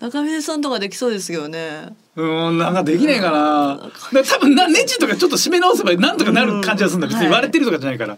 [0.00, 1.10] 中峰さんとかできそう。
[1.12, 2.50] ですよねう。
[2.50, 8.16] んなんかできねえかなだから多分なネジとかちょっと締め直せばなんとかなる感じがするんだ別に割れてるとかじゃないから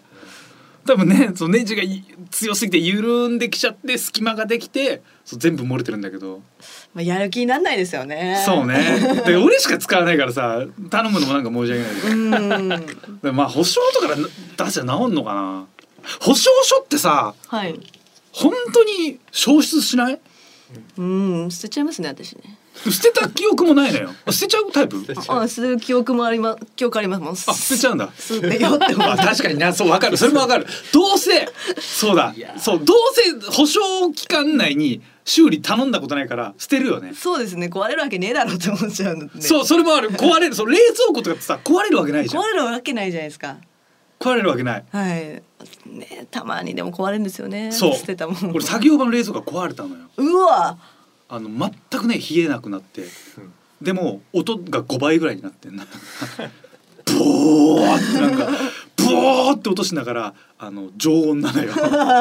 [0.86, 6.42] 多分ねそのネジがい強すぎて緩んできちゃって隙間ができてそう全部漏れてるんだけど。
[6.94, 8.42] まあやる気になんないですよね。
[8.44, 8.78] そうね。
[9.26, 12.80] で俺しか使わないからさ頼むのもなんか申し訳ない。
[12.80, 14.16] けどまあ保証とか
[14.64, 15.66] 出しちゃ治んのかな。
[16.20, 17.78] 保証書ってさはい。
[18.32, 20.18] 本当に消失しない？
[20.96, 21.02] う
[21.46, 24.10] ん捨てちゃいますね私ね捨てた記憶もないのよ。
[24.30, 24.96] 捨てちゃうタイプ？
[25.28, 27.22] あ捨てる記憶もあります記憶あります。
[27.22, 28.10] もんあ捨てちゃうんだ。
[28.18, 29.72] 捨てよって思あ確かにな。
[29.72, 30.16] そうわかる。
[30.16, 30.66] それもわかる。
[30.92, 32.34] どうせそうだ。
[32.58, 37.14] そうどうせ保証期間内に修理頼んだことないから捨てるよね。
[37.14, 37.68] そうですね。
[37.68, 40.10] 壊れるわけねえだろうって思っちゃうそうそれもある。
[40.10, 40.54] 壊れる。
[40.54, 42.42] そう冷蔵庫とかってさ壊れるわけないじゃん。
[42.42, 43.58] 壊れるわけないじゃないですか。
[44.18, 44.84] 壊れるわけない。
[44.90, 45.42] はい。
[45.86, 47.70] ねたまにでも壊れるんですよね。
[47.70, 47.94] そう。
[47.94, 50.02] 捨てたもん俺作業場の冷蔵庫が壊れたのよ。
[50.16, 50.78] うわ
[51.34, 53.06] あの全くね冷えなくなって
[53.80, 55.86] でも音が5倍ぐらいになってんな
[57.18, 58.48] ボーってなんか
[58.96, 61.72] ボーって音しながらあの常温なのよ。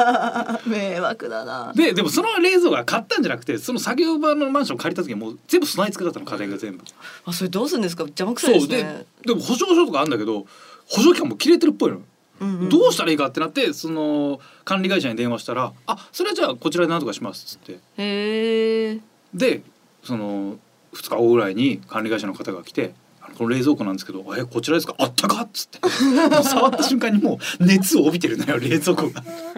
[0.66, 1.72] 迷惑だな。
[1.76, 6.84] ででもその冷蔵庫が買ったんじゃなくてその作業場のマンション借りた時はもう全部備え付けだったの家電が全部。
[7.26, 8.02] あそれどうするんですか？
[8.04, 10.46] 邪魔くさいそうでですねでも保証書とかあるんだけど
[10.86, 12.00] 保証期間も切れてるっぽいの、
[12.40, 12.68] うんうん。
[12.68, 19.00] どうしたらいいかってなってその管理会社に電話したら「あそれはじゃあこちらで何とかします」っつって。
[19.34, 19.62] で
[20.02, 20.58] その
[20.94, 24.94] 2日後ぐらいに管理会社の方が来て「あのこの冷蔵庫なんですけどえこちらですか？
[24.98, 25.78] あったか?」っつって。
[26.42, 29.22] 触った瞬間にもう熱を帯びてるのよ冷蔵庫が。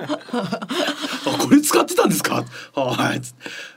[1.27, 2.45] あこれ使ってたんですか？
[2.75, 3.21] はい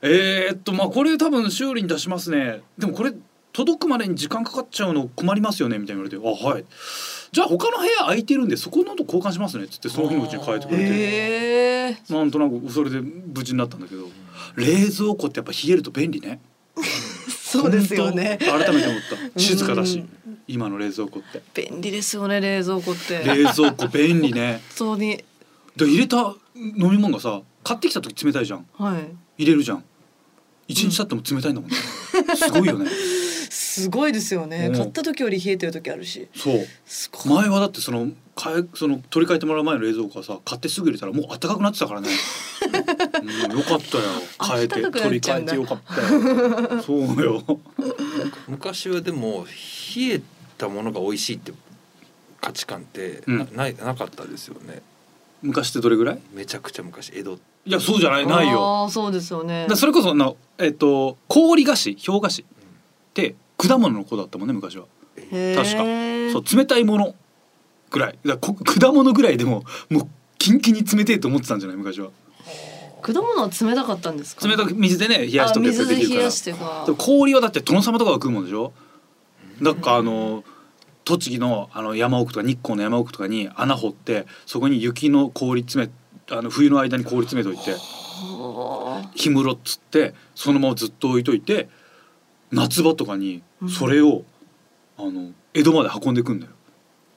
[0.02, 2.62] えー、っとまあこれ多分修理に出しますね。
[2.78, 3.14] でもこれ
[3.54, 6.66] 届くまでに時間かかっちゃうの困りますよねみたいに言われて「あはい」
[7.32, 12.14] じゃあ他の部屋空いてるんでそこのと交換しますねっつってその日のうちに変えてくれて。
[12.14, 14.04] なんとなくそれで無事になったんだけど
[14.56, 16.40] 冷蔵庫ってやっぱ冷えると便利ね。
[17.30, 18.38] そうですよね。
[18.42, 19.02] 改めて思っ
[19.34, 19.40] た。
[19.40, 21.70] 静かだしうん今の冷蔵庫って。
[21.70, 23.20] 便利ですよね冷蔵庫って。
[23.20, 24.62] 冷蔵庫便利ね。
[24.78, 25.24] 本当に。
[25.76, 28.66] で入れた飲み物がさ買ってきた時冷たいじゃん。
[28.74, 29.44] はい。
[29.44, 29.84] 入れるじゃん。
[30.68, 31.76] 一日経っても冷たいんだもんね、
[32.36, 32.90] すごいよね
[33.82, 34.68] すごいですよね。
[34.68, 34.74] うん。
[34.74, 36.28] 買った時より冷えてる時あるし。
[36.36, 36.66] そう。
[37.30, 42.10] 前はだってその買えその取り替えてもらう前の冷蔵庫はさ買ってすぐ入れたらもう暖かくなってたからね、
[43.50, 44.04] うん、よかったよ。
[44.44, 44.82] 変えて。
[44.82, 46.82] 取り替えてよかったよ。
[46.84, 47.44] そうよ。
[48.48, 49.46] 昔はでも
[49.96, 50.22] 冷え
[50.58, 51.52] たものが美味しいって
[52.42, 53.38] 価値観ってうん。
[53.40, 54.82] な,、ないなかったですよね。
[55.42, 56.20] 昔ってどれぐらい？
[56.34, 57.12] めちゃくちゃ昔。
[57.16, 57.40] 江戸。
[57.66, 58.28] いやそうじゃない？
[58.28, 58.64] ないよ。
[58.64, 59.68] ああそうですよね。
[59.76, 62.46] それこそなえっ、と氷菓子氷菓子っ
[63.14, 64.86] て果物の子だったもんね昔は。
[65.16, 65.84] 確か。
[66.32, 67.16] そう冷たいもの
[67.90, 68.20] ぐらい。
[68.26, 72.10] だこ果物ぐらいでももうキンキンに冷てえと思ってたんじゃない昔は。
[73.02, 74.48] 果物は冷たかったんですか？
[74.48, 76.94] 冷たく水でね冷やしとけばできるから。
[76.96, 78.74] 氷はだって殿様とかが食うもんでしょ？
[79.62, 80.44] だからあの
[81.04, 85.92] 栃木のあの山奥とか日光の山奥とかに穴掘ってそこに雪の氷詰め
[86.30, 91.70] あの冬の間に氷詰めといては氷室っつってそのままずっと置いといて
[92.52, 93.42] 夏場とかに
[93.78, 94.24] それを、
[94.98, 96.52] あの江戸まで運んでくんだよ。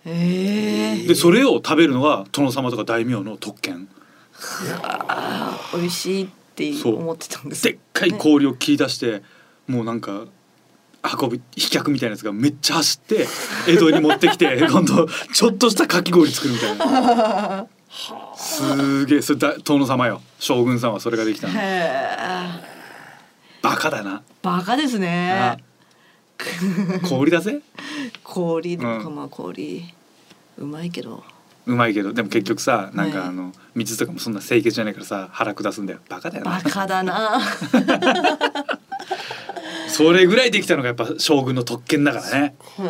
[0.05, 3.89] でそれを食べるのが殿様とか大名の特権。
[5.75, 9.23] 美味しいって思ってたんですでっかい氷を切り出して、
[9.67, 10.27] もうなんか
[11.21, 13.27] 運び飛脚みたいなやつがめっちゃ走って
[13.69, 17.67] 江戸に持ってきて 今度ちょっとしたかき氷作るみたいな。
[18.37, 19.23] すげえ。
[19.23, 20.23] それだ殿様よ。
[20.39, 21.55] 将軍さんはそれができたの
[23.63, 24.23] バカだな。
[24.43, 25.57] バカですね。
[27.09, 27.61] 氷だぜ
[28.25, 29.85] 氷とかうんまあ氷。
[30.59, 31.23] うまいけど。
[31.67, 32.13] うまいけど。
[32.13, 33.29] でも結局さなんかはい。
[33.29, 36.01] あの水とかもそんな清潔じゃないからさ腹下すんだよ。
[36.09, 36.61] バカだよな。
[36.63, 37.41] バカだな。
[39.89, 42.55] それぐらいできたのがやっぱ将軍の特権だからね。
[42.79, 42.83] う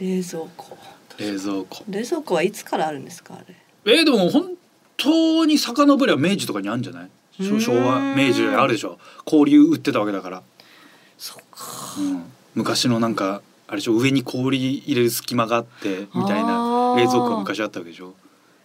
[0.00, 0.76] 冷蔵庫。
[1.18, 1.84] 冷蔵庫。
[1.88, 3.38] 冷蔵庫はいつからあるんですかあ
[3.84, 3.96] れ？
[3.98, 4.50] えー、でも本
[4.96, 7.10] 当に遡れば明治とかにあるんじゃない？
[7.42, 8.98] 昭昭和明治あるでしょ。
[9.24, 10.42] 氷売ってたわけだから、
[11.18, 11.66] そっか。
[11.98, 12.24] うん、
[12.54, 13.94] 昔のなんかあれでしょ。
[13.94, 16.96] 上に氷入れる隙間があってみたいあなー。
[16.96, 18.14] 冷蔵庫が昔あったわけでしょ。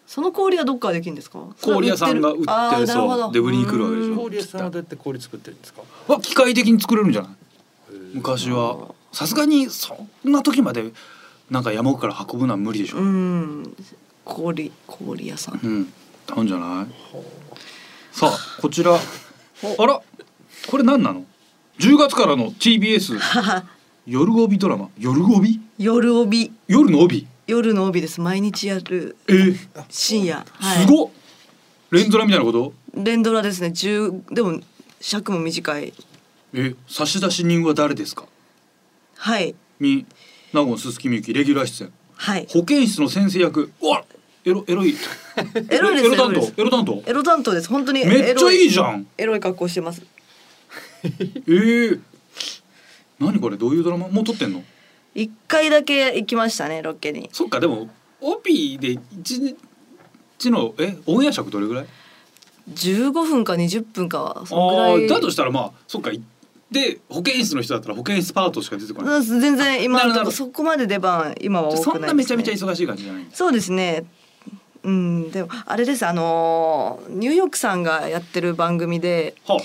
[0.05, 1.39] その氷はどっからできるんですか？
[1.61, 3.29] 氷屋さんが売ってるほそど。
[3.29, 4.11] うで売りに来るわけでしょ。
[4.11, 4.17] うん。
[4.17, 5.81] 氷屋さんはどうやって氷作ってるんですか？
[6.07, 7.31] は機械的に作れるんじゃない？
[8.13, 8.95] 昔は。
[9.11, 10.91] さすがにそんな時まで
[11.49, 13.75] なんか山奥から運ぶのは無理でしょ、うん。
[14.25, 15.59] 氷氷屋さん。
[15.63, 15.93] うん、
[16.27, 16.87] 買うんじゃない？
[18.17, 18.95] さあこちら。
[18.95, 20.01] あら
[20.71, 21.23] これ何なの
[21.77, 23.19] ？10月からの TBS
[24.07, 24.89] 夜帯ドラマ？
[24.97, 25.59] 夜帯？
[25.77, 26.51] 夜帯。
[26.67, 27.27] 夜の帯？
[27.45, 28.19] 夜の帯です。
[28.19, 29.33] 毎日やるえ？
[29.33, 29.55] ー、
[29.87, 31.09] 深夜、はい、すごっ。
[31.91, 32.73] 連ドラみたいなこと？
[32.95, 33.67] 連ドラですね。
[33.67, 34.61] 10でも
[34.99, 35.93] 尺も短い。
[36.53, 38.25] え差出人は誰ですか？
[39.15, 39.53] はい。
[39.79, 40.07] み
[40.53, 41.93] 納言鈴木みゆきレギュラー出演。
[42.15, 42.47] はい。
[42.49, 43.71] 保健室の先生役。
[43.79, 44.03] うわ
[44.47, 44.95] エロエロい。
[45.69, 46.61] エロいですエロ担当。
[46.61, 47.03] エロ担当。
[47.05, 47.67] エロ担当です。
[47.69, 49.05] 本当にめっちゃいいじゃん。
[49.17, 50.01] エロい格好してます。
[51.03, 51.99] えー、
[53.19, 53.57] 何これ？
[53.57, 54.07] どういうドラマ？
[54.07, 54.63] もう撮ってんの？
[55.13, 57.29] 一回だけ行きましたねロケに。
[57.33, 57.89] そっかでも
[58.21, 59.39] オピで一
[60.39, 61.85] 日のえオンエア尺どれぐらい
[62.73, 65.05] ？15分か20分かはそのぐあらい。
[65.05, 66.21] あだとしたらまあそっかい
[66.71, 69.17] で保健室の人だったら保健室パートしか出てこない。
[69.17, 73.25] うん全然今そこまで出番今は多くないね、そんなめちゃめちゃ忙しい感じじゃない。
[73.33, 74.05] そうですね
[74.87, 79.59] うんでもあれですあのーニューヨークさんがやってる番組では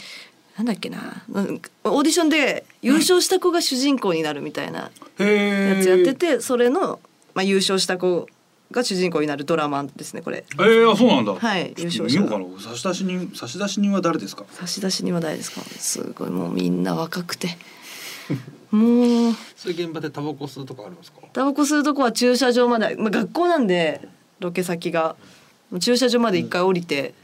[0.58, 0.98] なんだっけな
[1.32, 7.00] オーディションで優勝した子が主人公になるみたいなやつやっててそれの、
[7.34, 8.28] まあ、優勝した子
[8.70, 10.44] が主人公になるドラマですねこれ。
[10.54, 11.34] えー、あそうなんだ。
[11.34, 12.44] はい優勝見ようかな。
[12.58, 14.44] 差出人差出人は誰ですか？
[14.50, 15.60] 差出人は誰ですか？
[15.62, 17.56] すごいもうみんな若くて。
[18.72, 19.34] もう。
[19.56, 21.18] そういう現場でタバコ吸うとかあるんですか？
[21.34, 24.08] タバコ吸うとこは駐車場まで、まあ、学校なんで
[24.42, 25.16] ロケ先が
[25.80, 27.14] 駐車場まで一回降りて、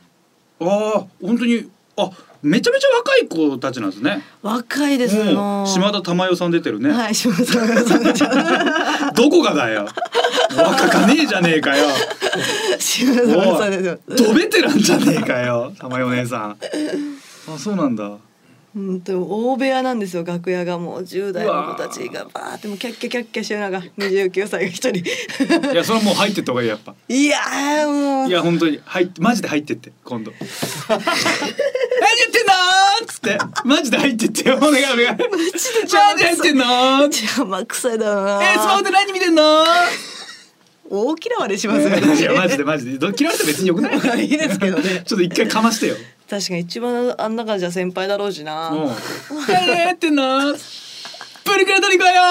[0.61, 2.11] ああ本当にあ
[2.43, 4.23] めちゃめちゃ若い子たちなんですね。
[4.43, 9.89] 若いです島田珠代さん出てるね、はい島田さんがどこがだよ。
[10.57, 11.85] 若かねえじゃねえかよ。
[12.79, 13.85] 島田さんです。
[13.85, 16.57] よドベテランじゃねえかよ玉代お姉さん。
[17.53, 18.17] あそうなんだ
[18.79, 20.79] うんと大部屋なんですよ楽屋が。
[20.79, 24.99] もう10代の子たちがバーってもうキャッキャキャッキャしてる中29歳が一人。
[24.99, 26.95] いやそれはもう入ってった方がいいやっぱ。
[27.09, 28.29] いやーもう。
[28.29, 30.33] いや本当に入ってマジで入ってって今度。
[30.41, 31.01] 何言っ
[32.31, 33.39] てんのーっつって。
[33.65, 34.57] マジで入ってってよ。
[34.57, 35.07] お願いお願い。
[35.07, 35.25] マジ
[36.19, 39.65] で入ってんのー邪魔くさいだなえー、スマホで何見てんの
[40.91, 42.99] 大嫌われしますよいやマジでマジで。
[42.99, 43.99] ど嫌われて別によくない。
[44.25, 45.03] いいですけどね。
[45.07, 45.97] ちょっと一回かましてよ
[46.29, 48.71] 確かに一番あん中じゃ先輩だろうしな。
[48.71, 48.91] もう
[49.49, 50.53] 何やってんの？
[50.53, 52.23] プリクラ取り行こうよ！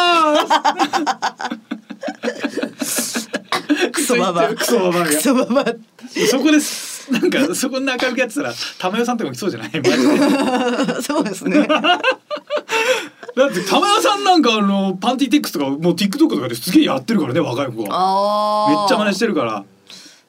[3.91, 5.65] クソババクソババアがクソババ
[6.29, 7.11] そこです。
[7.11, 9.71] なんかそこに明るくやってたら玉代さんとか来そうじゃない？
[9.73, 11.01] マジで。
[11.01, 11.65] そうですね。
[11.67, 11.75] だ
[13.47, 19.65] って玉代さんなんかあのパンティティックスとかもう TikTok とかですげえやってるからね若い子がああめっちゃ真似してるから、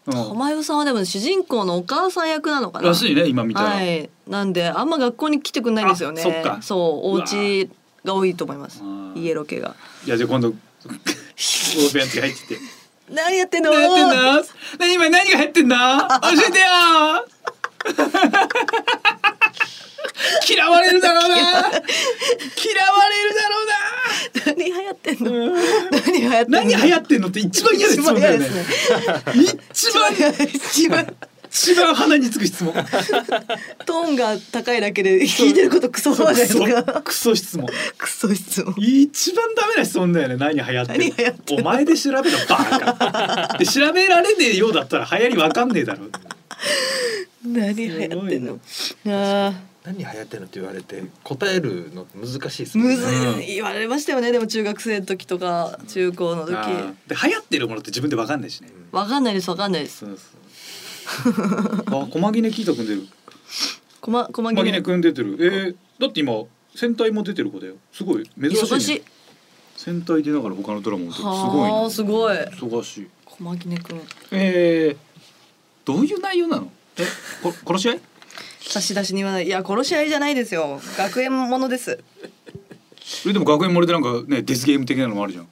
[0.08, 2.88] うん、玉代さんはでも主人公のお母さん役なのかな。
[2.88, 4.08] らしいね今見たら、はい。
[4.26, 6.22] なんであんま学校に来てくんないんですよね。
[6.22, 6.58] あそっか。
[6.62, 7.68] そうお家
[8.04, 8.82] が多いと思います。
[9.34, 9.74] ロケが。
[10.06, 10.52] いやじゃあ今度
[10.86, 12.58] 大部屋に入ってきて。
[13.10, 13.72] 何やってんの？
[13.72, 13.88] 何や
[14.40, 14.44] っ
[14.78, 15.76] てん今何が入ってんの？
[15.76, 15.82] 教
[16.46, 16.64] えてよ！
[20.48, 21.36] 嫌われるだろうな！
[21.36, 21.74] 嫌われる
[23.34, 23.72] だろうな！
[24.46, 25.30] 何流行ってんの？
[25.54, 25.62] 何
[26.28, 28.46] 流行って何流行ってんのって一番嫌な質問だよね。
[29.34, 30.44] 一番一番嫌です。
[30.44, 31.16] ね一番
[31.50, 32.74] 一番鼻につく質問。
[33.86, 37.00] トーンが高いだけで聞いてることクソそうじゃないですか？
[37.02, 37.66] クソ質問。
[37.96, 38.74] クソ質問。
[38.76, 40.36] 一番ダメな質問だよね。
[40.36, 42.56] 何流行って何流行ってんお前で調べろバ
[43.48, 43.56] カ。
[43.58, 46.00] で調べられねえようだったら流行りわかんねえだろ。
[47.46, 48.60] 何流行ってんの？
[49.06, 49.54] あ
[49.88, 50.46] 何流行ってんの？
[50.46, 53.54] って言われて答えるの難しいですーむずい。
[53.54, 54.30] 言われましたよね。
[54.32, 56.52] でも中学生の時とか中高の時。
[57.06, 58.68] で流行ってるものって自分でわかんないしね。
[58.92, 59.98] わかんないですわかんないです。
[60.00, 63.06] そうそう あ駒木根キータくん出る。
[64.00, 65.36] こまこま駒木根くん出てる。
[65.40, 66.34] えー、だって今
[66.74, 67.74] 戦隊も出てる子だよ。
[67.92, 68.24] すごい。
[68.38, 69.02] 珍しい、ね、忙しい
[69.76, 71.32] 戦隊出ながら他のドラマもすごい
[71.62, 73.08] はなあすごい忙しい。
[73.24, 74.96] 小牧根くんえー、
[75.86, 76.70] どういう内容なの？
[76.98, 77.04] え
[77.42, 78.00] こ殺し合い？
[78.68, 80.80] 差出しにはないいや殺し合いじゃないですよ。
[80.96, 81.98] 学園ものです。
[83.26, 85.44] えでも学園漏れでなんかねデスゲーム的なのもあるじゃん。
[85.44, 85.48] い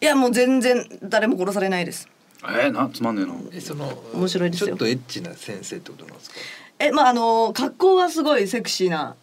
[0.00, 2.08] やもう全然誰も殺されないです。
[2.42, 3.34] えー、なんつまんねえな。
[3.52, 4.68] えその面白いですよ。
[4.68, 6.36] ちょっとエッチな先生ってことなんですか？
[6.78, 9.14] えまああの格好はすごいセクシーな。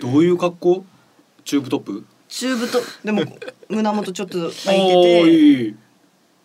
[0.00, 0.84] どういう格好？
[1.44, 2.04] チューブトップ？
[2.28, 3.24] チューブとでも
[3.68, 5.74] 胸元ちょっと開おいてて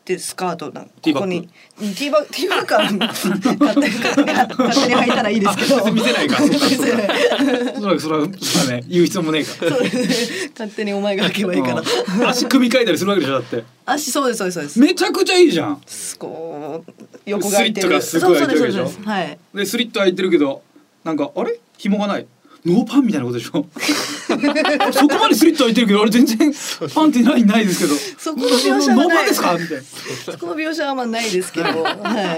[0.08, 5.86] ーいいでスカートなんここにティーバックティーバックは勝手に勝手に履いたらいいですけど。
[5.88, 11.82] あ見せないか そっかそっか見せないそれそれはそうだね言う必要もねえかそうですね勝手にお前が履けばいいから。
[11.82, 12.28] うん。
[12.28, 13.64] 足組み替えたりするわけでしょだって。
[13.86, 14.80] 足そうですそうですそうです。
[14.80, 15.82] めちゃくちゃいいじゃん。
[16.20, 16.92] こう
[17.26, 18.02] 横が開いてる。
[18.02, 18.86] スリットがすごい開いてるでしょ。
[18.86, 19.38] そうそうですそうですはい。
[19.56, 20.62] でスリット開いてるけど
[21.04, 21.60] なんかあれ？
[21.78, 22.26] 紐がない
[22.66, 23.66] ノーパンみたいなことでしょ？
[24.92, 26.52] そこまでスリット開いてるけどあれ全然
[26.94, 27.96] パンってないないですけど。
[28.18, 28.98] そこの描写はない。
[28.98, 29.54] ノーパンですか？
[29.54, 29.84] みたいな。
[29.84, 31.66] そこの描写はあんまないですけど。
[31.66, 31.72] は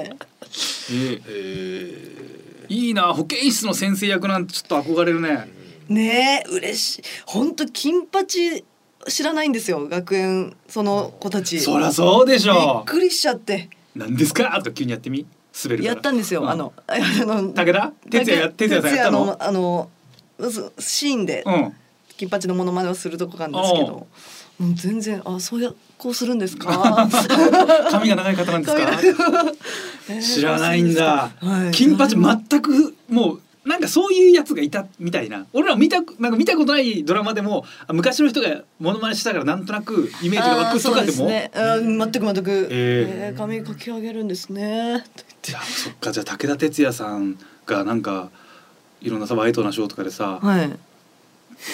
[0.05, 0.15] い。
[0.91, 2.27] ええ
[2.69, 5.49] いいな保健室の先生役なんてちょっと憧れるね。
[5.87, 7.01] ねえ嬉しい。
[7.25, 8.63] 本当金八
[9.07, 11.59] 知らないんですよ学園その子たち。
[11.61, 13.69] そりゃそうでしびっょくりしちゃって。
[13.95, 14.43] う何ですか？
[14.61, 15.25] とか急にやってみ？
[15.63, 15.93] 滑るから。
[15.95, 17.93] やったんですよ、うんあのあの武田？
[18.09, 19.37] 哲也や哲也さんやったの？
[19.39, 19.96] あのう
[20.79, 21.73] シーンでうん。
[22.17, 24.07] 金八のモノマネをするとこがあるんですけども
[24.59, 27.07] う全然あそうやこうするんですか？
[27.91, 28.81] 髪が長い方なんですか？
[30.09, 35.45] えー 知らないんだ、はい金八全くもうなんかそういうやつがいたみたいな。
[35.53, 41.25] 俺ら見たなんか見たことないドラマでもあ昔の人がモノマネしたからなんとなくイメージが湧くとかでも？
[41.27, 41.97] あーそうすね。
[41.97, 43.27] 全く全く、えー。
[43.27, 45.03] えー髪かき上げるんですね。
[45.47, 46.11] いやそっか。
[46.11, 48.31] じゃあ武田鉄矢さんがなんか
[49.01, 50.71] いろんなさワイドなショーとかでさ、はい。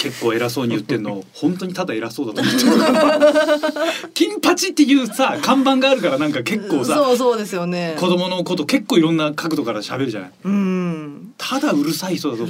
[0.01, 7.97] 結構偉そうに言ってんの 本当にただ偉そうだと思っちゃう金八っていうさ看板があるからなんか結構さそうそうですよね。
[7.99, 10.31] 子供のこと結構いろんな角度から喋るじゃない。
[10.45, 11.33] うん。
[11.37, 12.45] ただうるさい人だと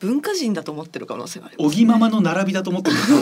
[0.00, 2.96] 文化人だと思ってる可能性があります、おぎママの並びだと思ってる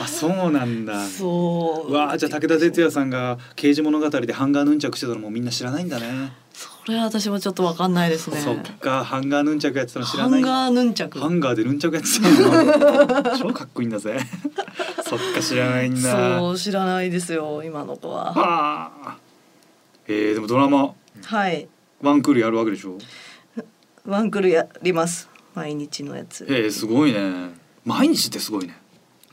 [0.00, 1.06] あそうなんだ。
[1.06, 1.90] そう。
[1.90, 6.32] うわあじゃあ武田鉄矢さんが「刑事物語」でハンガーヌンチャクしてたのもみんな知らないんだね。
[6.45, 6.45] そ
[6.92, 8.36] れは私もちょっとわかんないですね。
[8.38, 10.40] そっかハンガーヌンチャクやってたの知らハない。
[10.40, 11.18] ンガーヌンチャク。
[11.18, 13.38] ハンガーでヌンチャクやってたの。
[13.38, 14.18] 超かっこいいんだぜ。
[15.08, 16.38] そっか知らないんだ。
[16.38, 18.32] そう知らないですよ今の子は。
[18.32, 19.16] はあ。
[20.08, 20.92] えー、でもドラマ
[21.24, 21.68] はい。
[22.02, 22.98] ワンクールやるわけでしょ？
[24.04, 25.28] ワンクールやります。
[25.54, 26.44] 毎日のやつ。
[26.48, 27.50] えー、すごいね。
[27.84, 28.76] 毎日ってすごいね。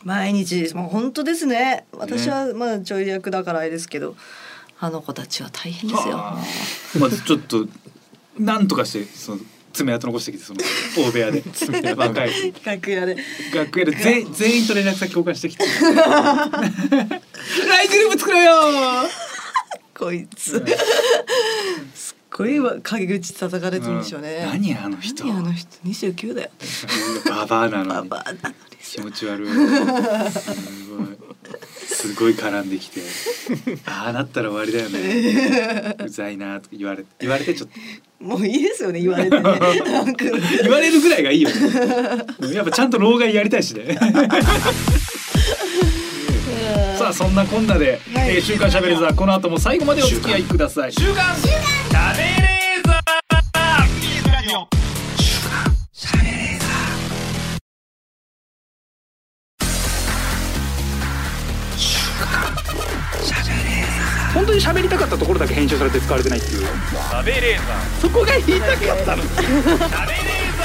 [0.04, 1.86] 毎日もう本当ですね。
[1.98, 4.16] 私はまだちょい役だからあれですけど、
[4.84, 6.18] あの子たちは大変ですよ。
[6.18, 6.44] はあ
[7.00, 7.66] まずちょっと
[8.38, 9.40] なんとかしてその
[9.72, 10.60] 爪痕残してきてその
[10.98, 11.42] 大部屋で。
[11.96, 13.18] 若い楽屋で。
[13.56, 15.64] 楽屋で全全員と連絡先交換してきて。
[15.72, 15.88] LINE
[17.92, 19.10] グループ作ろうよ
[19.98, 20.62] こいつ。
[21.96, 24.50] すっごいわ陰口叩かれてるんでしょうね、うん。
[24.50, 25.24] 何あの人。
[25.26, 25.70] 何あの人。
[25.86, 26.50] 29だよ。
[27.30, 28.10] ババアなのに。
[28.10, 29.50] ババアなのに気持ち悪い。
[31.88, 32.34] すごい。
[32.34, 33.02] 絡んできて。
[33.86, 35.96] ああなったら終わりだよね。
[36.04, 38.24] うざいなとか言われ言われてちょっと。
[38.24, 39.42] もういいですよね言われてね。
[39.42, 40.26] なんか。
[40.26, 41.56] 言われるぐらいがいいよね。
[42.54, 43.98] やっぱちゃんと老害やりたいしね。
[46.98, 50.94] さあそんなこんなで、はいえー週刊しゃべれーザーこの後も最後までお付き合いください。
[50.94, 51.36] 週刊。
[51.36, 53.00] しゃべれーザ
[64.34, 66.66] 本当に喋りたかったところだけ編集されて使われてないっていう。
[66.66, 70.64] 喋れーザーそこが言いたかったの喋れーザ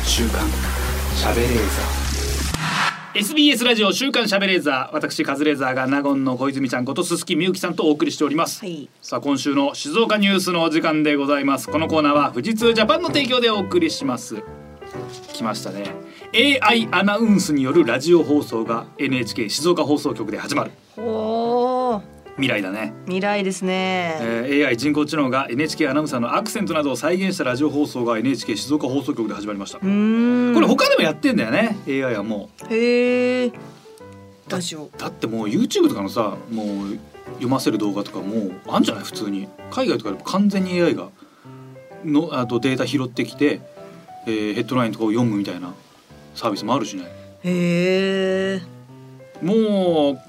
[0.00, 0.48] ー週刊
[1.16, 2.09] しゃべれーザー
[3.12, 8.88] SBS ラジオ週刊しゃべれーザー私カズレーザーが納言の小泉ちゃんこと鈴木みゆきさんとお送りしております、はい。
[9.02, 11.68] さあ今週の静岡ニュースのお時間でございます。
[11.68, 14.36] このコーナーは富士通ジャパンの提供でお送りします。
[15.32, 15.92] 来ましたね。
[16.62, 20.70] AI アナウンスによるラジオ放送が NHK 静岡放送局で始まる。
[20.96, 21.29] おー
[22.40, 22.92] 未来だね。
[23.04, 29.78] 未来ですね、えー AI 人工知能が NHK アナウンサーのアクセントなどを再現したラジオ放送が NHK 静岡放送局で始まりました。
[29.78, 29.90] これ
[30.66, 33.52] 他でもやってんだよね AI はもへえ
[34.48, 34.90] ラジオう。
[34.98, 36.98] だってもう YouTube とかのさもう
[37.34, 39.04] 読ませる動画とかもうあんじゃない？
[39.04, 39.46] 普通に。
[39.70, 41.08] 海外とかでも完全に AI が
[42.04, 43.60] のあとデータ拾ってきて、
[44.26, 45.74] えーヘッドラインとかを読むみたいな
[46.34, 47.04] サービスもあるしね。
[47.44, 48.62] へえ
[49.42, 50.20] もう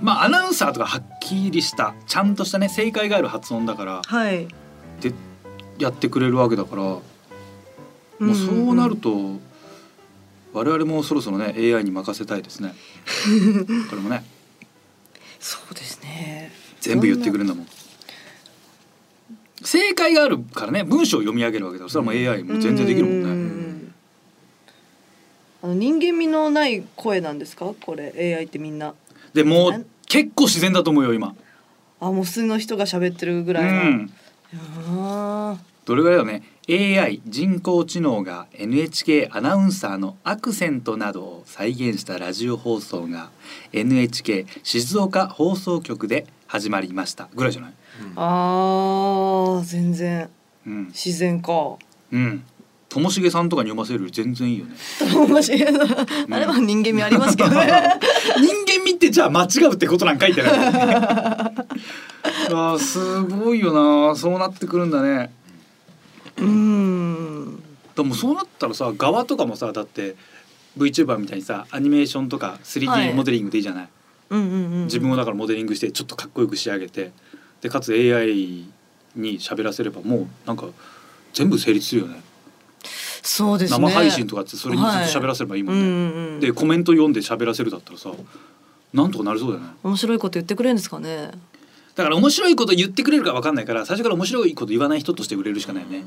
[0.00, 4.46] まあアナウンサーとかはっきりしたちゃんとしたね正解がある発音だからはい。
[5.00, 5.12] で
[5.78, 7.02] やってくれるわけだからも
[8.20, 9.40] うそうなると
[10.52, 12.74] 我々もそろそろね AI に任せたいですね。
[13.88, 14.24] これもね。
[15.40, 16.52] そうですね。
[16.80, 17.66] 全部言ってくれるんだもん。
[19.64, 23.30] 正解があるからね文章を読み上げるわけだからそれはもう AI も全然できるもんね。
[23.30, 23.71] ん
[25.62, 27.72] あの人間味のない声なんですか？
[27.80, 28.94] これ AI ってみんな。
[29.32, 31.34] でもう結構自然だと思うよ今。
[32.00, 34.10] あもう普通の人が喋ってるぐうらいの、ん。
[34.88, 43.30] あどれぐらいだよね？AI 人工知能が NHK アナウンサーのアクセントなどを再現したラジオ放送が
[43.72, 47.28] NHK 静岡放送局で始まりました。
[47.34, 47.72] ぐらいじゃない？
[48.00, 50.28] ーあー全然。
[50.66, 50.86] うん。
[50.88, 51.76] 自然か。
[52.12, 52.44] うん
[52.92, 54.74] ともしげさんとかに読ませるより全然いいよね。
[55.14, 55.80] 面白いな
[56.36, 57.56] あれは人間味ありますけどね。
[58.36, 63.72] 人間味ってじゃあ間違うってことなんかいってないあーすごいよ
[64.10, 64.14] な。
[64.14, 65.32] そうなってくるんだね。
[66.36, 67.62] うーん。
[67.96, 70.14] でもそうなったらさ側とかもさだって
[70.76, 73.14] VTuber みたいにさアニメーションとかは 3D い。
[73.14, 73.88] モデリングでいいじゃない、
[74.28, 77.12] うんうんうん自分をだからモデリングしてちょっとかっこよく仕上げて
[77.62, 78.66] でかつ AI
[79.16, 80.66] に喋らせればもうなんか
[81.32, 82.22] 全部成立するよね
[83.22, 83.78] そうですね。
[83.78, 86.40] 生配信とかってそれにずっと喋らせればいいもんね、うんうんうん。
[86.40, 88.10] でコメント読んで喋らせるだったらさ
[88.92, 89.70] なんとかなりそうだよね。
[89.82, 91.30] 面白いこと言ってくれるんですかね。
[91.94, 96.04] だから面白いこと言ってくれるか分かんないから最初から面白いこと言わない人として売れるしかないよね。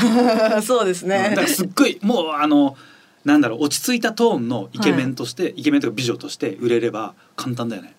[0.62, 1.30] そうですね。
[1.30, 2.76] だからすっごいもうあの
[3.24, 7.96] なんだろう落ち着いたトーンのイケメンとして、イケメンとか美女として売れれば簡単だよね。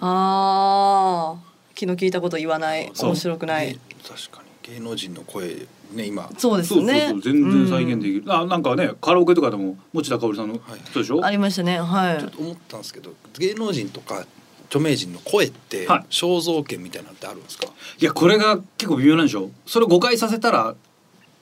[0.00, 2.90] ああ気の利いたこと言わない。
[2.96, 3.68] 面白くない。
[3.68, 3.78] ね
[4.08, 4.74] 確かに。
[4.74, 6.30] 芸能人の声ね今。
[6.38, 10.80] そうですそうそうねそう全然再現できる、あなんかねカラオケとかでも持田香織さんのはい。
[10.84, 11.80] 人でしょ、ありましたね。
[11.80, 12.18] はい。
[12.18, 14.26] ちょっと思ったんですけど芸能人とか
[14.66, 16.04] 著名人の声ってはい。
[16.10, 17.68] 肖像権みたいなのってあるんですか、
[17.98, 19.50] いやこれが結構微妙なんでしょ？
[19.66, 20.74] それを誤解させたら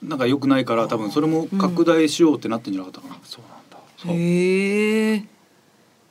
[0.01, 3.77] なんか良くないから多分それも拡大しようってなってんじゃなかったかな、そうなんだ。
[3.97, 4.11] そう。
[4.15, 5.23] へえ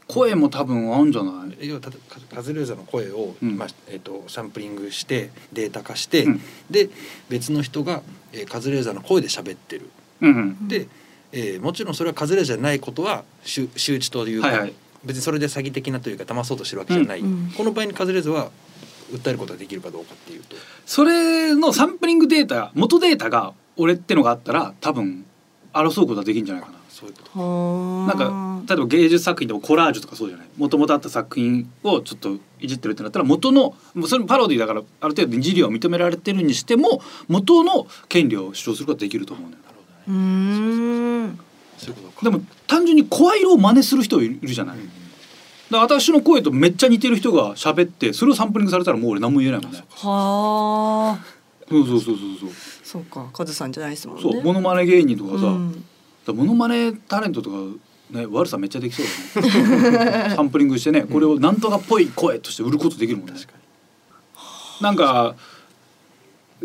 [0.08, 1.68] 声も多分あるんじゃない？
[1.68, 1.90] 要はカ
[2.36, 3.56] カズレーザーの声を、うん。
[3.56, 6.40] まあえー、とサンプリングしてデータ化して、うん。
[6.70, 6.90] で
[7.28, 8.02] 別の人が、
[8.36, 9.88] えーカズレーザーの声で喋ってる。
[10.20, 10.68] うんうん。
[10.68, 10.88] で、
[11.32, 14.74] えーもちろんそれはカズレーザーじゃないことは周周知というか、はいはい。
[15.04, 17.52] 別にそれで詐欺的なというか騙そうとしてるわけじゃない、うんうん。
[17.56, 18.50] この場合にカズレーザーは
[19.12, 20.56] 訴えることができるかどうかっていうと。
[20.86, 25.25] それのサンプリングデータ元データが俺ってのがあったら多分
[25.76, 27.38] 争うことはできるんじゃないかなそういうこと。
[27.38, 30.46] はなんか例えば芸術作品でもコラージュとかそうじゃない。
[30.56, 39.56] もともとあった作品をちょっといじってるってなったら元のもうそれもパロディだからある程度二次利用は認められてるにしても元の権利を主張することができると思うね。
[40.08, 41.38] うどねーん。
[41.76, 42.24] そういうことか。
[42.24, 44.90] でも単純に声色を真似する人いるじゃない、うん
[45.70, 49.84] だ私の声とめっちゃ似てる人が喋ってそれをサンプリングされたらもう俺何も言えないもんね。
[49.90, 51.35] はあ
[51.68, 52.50] そうそうそうそうそう。
[52.84, 54.22] そうかカズさんじゃないですもんね。
[54.22, 55.84] そうモノマネ芸人とかさ、うん。
[56.26, 57.56] だモノマネタレントとか
[58.10, 59.02] ね悪さめっちゃできそ
[59.40, 63.32] うだね サンプリングしてねこれをなんとかっぽい声として売ることできるもんね。
[63.32, 63.52] 確か
[64.80, 65.34] なんか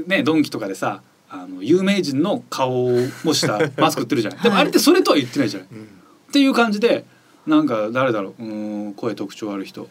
[0.08, 5.86] ねドンキとかでさあの有名人の顔を模したマスク売ってるじゃない、でもあれってそれとは言ってないじゃない、に、うん。
[5.86, 5.88] っ
[6.34, 7.06] ていう感じで
[7.48, 9.88] なんか誰だろううーん声特徴ある人、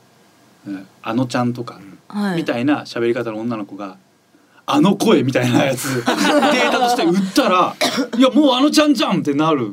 [0.66, 2.36] ねあのちゃんとか、はい。
[2.36, 3.96] みたいな喋り方の女の子が
[4.73, 5.97] あの声みたいなやつ。
[6.05, 7.75] データとして売ったら
[8.16, 9.66] いやもうあのちゃんじゃんってなる。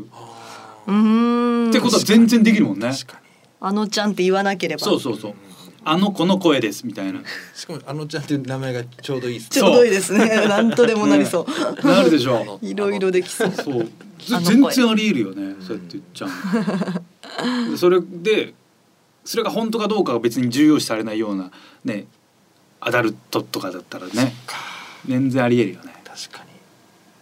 [0.87, 1.69] うーん。
[1.69, 2.91] ってことは全然できるもんね。
[3.59, 4.83] あのちゃんって言わなければ。
[4.83, 5.33] そうそうそう。
[5.83, 7.21] あの子の声ですみたいな。
[7.55, 10.27] しかもあのちゃんっていう名前がちょうどいいですちょうどいいですね。
[10.47, 11.87] なんとでもなりそう。
[11.87, 13.51] なるでしょいろいろできそう。
[13.51, 13.87] そう。
[14.43, 14.73] 全声。
[14.73, 15.55] 然ありえるよね。
[15.65, 16.27] そうやって言っちゃ
[17.73, 18.53] うそれで
[19.23, 21.51] それが本当かどうかが別に重要視されないような
[21.83, 22.07] ね
[22.79, 24.33] アダルトとかだったらね。
[24.45, 24.55] か
[25.07, 25.93] 全然ありえるよね。
[26.05, 26.49] 確かに。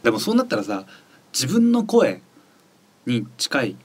[0.03, 0.85] でもそうなったらさ
[1.33, 2.21] 自分の声
[3.05, 3.75] に近い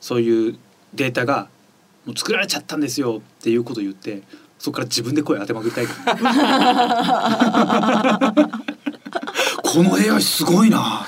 [0.00, 0.58] そういう
[0.94, 1.48] データが
[2.06, 4.22] もう作られちゃったんですよっていうことを言って
[4.58, 5.86] そこから自分で声当てまくりたい
[9.62, 11.06] この AI すごいな。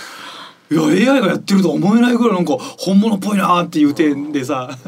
[0.71, 4.71] いや AI がやってるとは思えないぐらいなんか本物っぽいなっていう点でさ。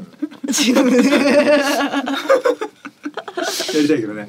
[3.75, 4.29] やりたいけどね。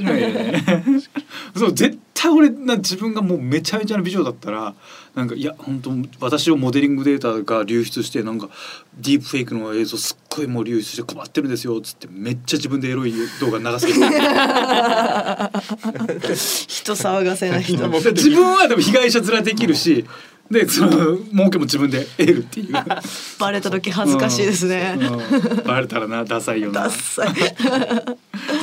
[0.00, 0.64] ね。
[1.56, 4.74] そう絶対俺な自分がもうめちゃめちゃな美女だったら
[5.16, 5.90] なんかいや本当
[6.24, 8.48] 私をモデリングデータが流出してなんか
[8.96, 13.98] ディープフェイクの映像すっごいもう流出して困ってるんですよっつってめっちゃ自分でエロい動画流すけど。
[16.72, 17.88] 人騒がせな人。
[17.88, 20.04] 自分はでも被害者面できるし
[20.52, 22.72] でその儲けも自分で得るっていう。
[23.40, 25.06] バレた時恥ずかしいですね、うん。
[25.06, 26.82] うんバレたらなダサいよな。
[26.82, 27.34] ダッサい。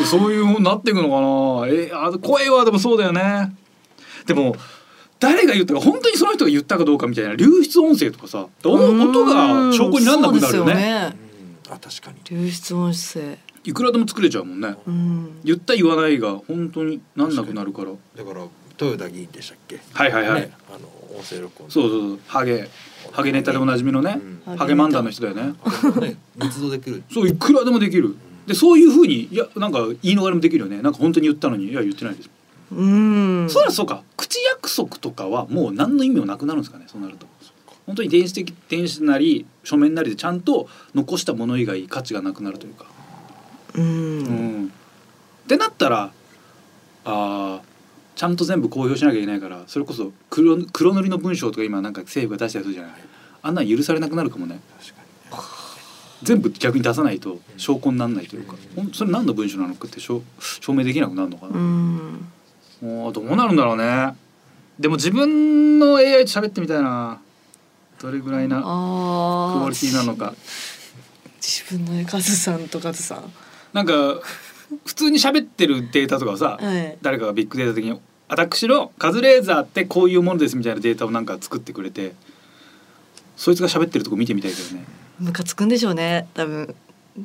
[0.06, 1.74] そういうふうになっていくのかな。
[1.74, 3.56] えあ声はでもそうだよね。
[4.26, 4.56] でも
[5.20, 7.34] 誰が言ったか本当にその人が言ったかどうかみたいな。
[7.36, 10.74] 流出音声とかさお音が証拠にならなくなるよね。
[10.76, 11.16] ね。
[11.68, 11.74] うん。
[11.74, 12.18] あ確かに。
[12.30, 13.38] 流出音声。
[13.66, 14.76] いくらでも作れちゃうもんね。
[14.88, 15.40] うん。
[15.44, 17.90] 言った言わないが本当になんなくなるから。
[18.16, 18.46] だから
[18.82, 19.80] 豊田議員でしたっけ？
[19.94, 20.80] はいはいはい、ねあの
[21.16, 21.72] 音声録音。
[21.72, 22.20] そうそうそう。
[22.28, 22.70] ハゲ。
[23.12, 24.58] ハゲネタでおなじみのね、うん。
[24.58, 25.56] ハゲ漫談の人だよね。
[26.38, 27.04] 密造できる。
[27.12, 28.16] そういくらでもできる。
[28.48, 30.82] でそういうふうにいやなんか言い逃れもできるよね。
[30.82, 32.30] なんか本当に言ったのにいや言ってないです、
[32.72, 33.48] うん。
[33.50, 34.04] そうだそうか。
[34.18, 36.86] 口約束とかはもう何の意味もなくなるんですかね。
[36.88, 37.28] そうなると。
[37.86, 42.86] 本当に電子的電子なり書面なりでちゃんと残したもの以外価値がなくなるというか。
[43.76, 44.74] ううんん。
[45.46, 46.12] ってなったら
[47.06, 47.69] あー
[48.20, 52.92] ちゃんと全部公表しなきゃいけないからそれこそ黒黒塗りの文章とか今なんか政府が出したりするじゃない。
[53.42, 54.60] あんなん許されなくなるかもね。
[56.22, 58.56] 全部逆に出さないと証拠にならないというか。
[58.92, 60.22] それ何の文章なのかって証
[60.60, 62.28] 証明できなくなるのかうな、ん。
[62.82, 64.14] もうどうなるんだろうね。
[64.78, 67.22] でも自分の AI と喋ってみたいな。
[68.02, 70.34] どれぐらいなクあオリティなのか。
[71.40, 73.32] 自分のカズさんとカズさん。
[73.72, 73.94] なんか
[74.84, 76.98] 普通に喋ってるデータとかさ、はい。
[77.02, 77.98] 誰かがビッグデータ的に
[78.30, 82.14] 私のカズレーザーってこういうものですみたいなデータをなんか作ってくれて
[83.36, 84.86] そいつが喋ってるとこ見てみたいけどね。
[85.20, 86.76] ムカつくんでしょうね多分。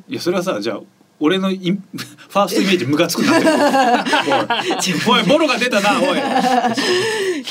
[0.09, 0.79] いやそれはさじゃあ
[1.19, 3.53] 俺のイン ファーストイメージムカつくなってる。
[5.07, 6.19] おいボロが出たなおい。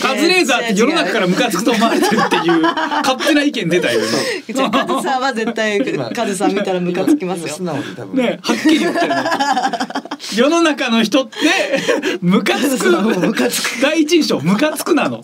[0.01, 4.01] カズレーザーって世の中からムカつくと思われてるっていう勝手な意見出たよ
[4.47, 5.81] じカズさんは絶対
[6.13, 7.49] カズさん見たらムカつきますよ。
[7.49, 9.15] 素直に多分、ねはっきり言ってるね
[10.35, 11.39] 世の中の人って
[12.23, 12.91] ムカつく。
[12.91, 13.81] ムカつく。
[13.81, 15.21] 第一印象ムカつくなの。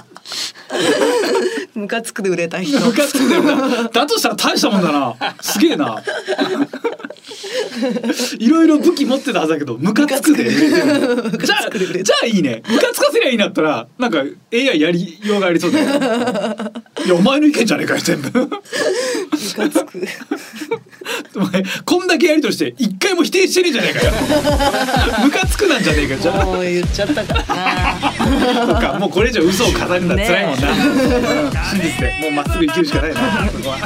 [1.75, 2.79] ムカつくで売れた人。
[2.81, 5.15] ムカつくだよなだとしたら大したもんだな。
[5.41, 6.03] すげえな
[8.39, 10.51] いろいろ武器持ってたはずだけどムカつくで。
[10.51, 12.63] じゃあじゃあいいね。
[12.69, 14.23] ムカつかせりゃいいんだったらなんか
[14.53, 15.87] AI やりようがありそうだよ。
[17.07, 18.31] いやお前の意見じゃねえかよ全部。
[18.41, 18.59] ムカ
[19.69, 20.07] つく。
[21.37, 24.13] お前こんだけやりとして一回も否定してねえじゃねえかよ。
[25.25, 26.45] ムカつくなんじゃねえかじゃあ。
[26.45, 30.75] もう言っちゃったからなとかもうこれ以上嘘を語るのはね辛いもんな、う
[31.49, 33.51] ん真実でもうまっすぐ生きるしかないな。
[33.51, 33.79] そこは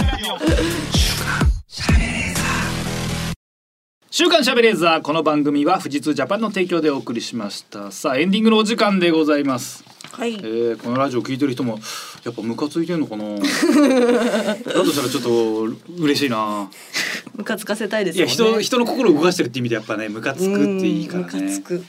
[4.17, 7.91] 週刊しゃべれーザーこの番組は富士通ジャパンの提供でお送りしました。
[7.91, 9.83] さあエンディングのお時間でございます。
[10.13, 10.35] はい。
[10.35, 11.81] えー、このラジオ聞いてる人も
[12.23, 13.25] やっぱムカついてんのかな？
[13.35, 15.63] だとしたらちょっと
[16.01, 16.71] 嬉しいな。
[17.35, 21.29] ムカつかせたいですいや人人の心を動かしてるって意味でやっぱねムカつくっていいからね。
[21.33, 21.85] うんムカつく。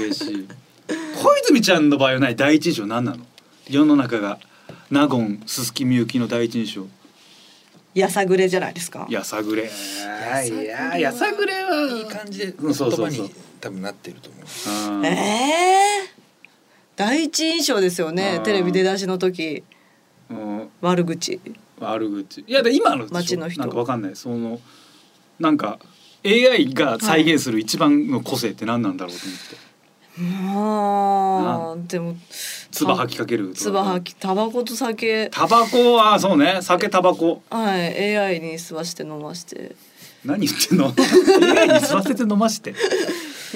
[0.00, 0.48] 嬉しい。
[1.22, 3.18] 小泉ちゃんの場合はない第一印象何なの？
[3.70, 4.40] 世の中が
[4.90, 6.88] 納言鈴木みゆきの第一印象
[7.98, 9.06] やさぐれじゃないですか？
[9.10, 9.64] やさぐれ。
[9.64, 9.66] い
[10.66, 13.26] ややさぐれはいい感じでう言んそうそうそう。
[13.26, 14.96] 葉に多分なってると思う。
[14.96, 15.06] うん。
[15.06, 15.10] え
[16.04, 16.18] え
[16.96, 19.62] 第一印象ですよねテレビ出だしの時。
[20.30, 20.68] うん。
[20.80, 21.40] 悪口。
[21.80, 22.40] 悪口。
[22.46, 23.60] いやで今の街の人。
[23.60, 24.16] なんかわかんない。
[24.16, 24.60] その
[25.38, 25.78] なんか
[26.24, 29.67] AI が再現する一番の個性って何なんだろうと思って
[30.20, 32.16] あーでも
[32.72, 39.76] 唾吐きかける唾吐きタバコと酒タバコはそうね酒タバコはい AI に吸わして飲まして
[40.24, 42.74] 何言ってんの AI に吸わせて飲まして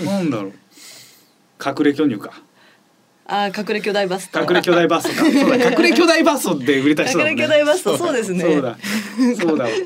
[0.05, 0.53] なんだろう
[1.65, 2.31] 隠れ巨乳か
[3.27, 8.77] あ隠れ巨大バスト隠れ巨大バストかそうだ隠れ巨大バストで売れた人だもんね隠れ巨大バストそうですねそうだ
[9.41, 9.77] そうだ隠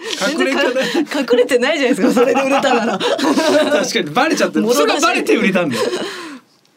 [0.45, 5.83] れ巨大隠れてないじゃないですかそれで売れたなら確かにバレちゃってそれがバレて売れたんだよ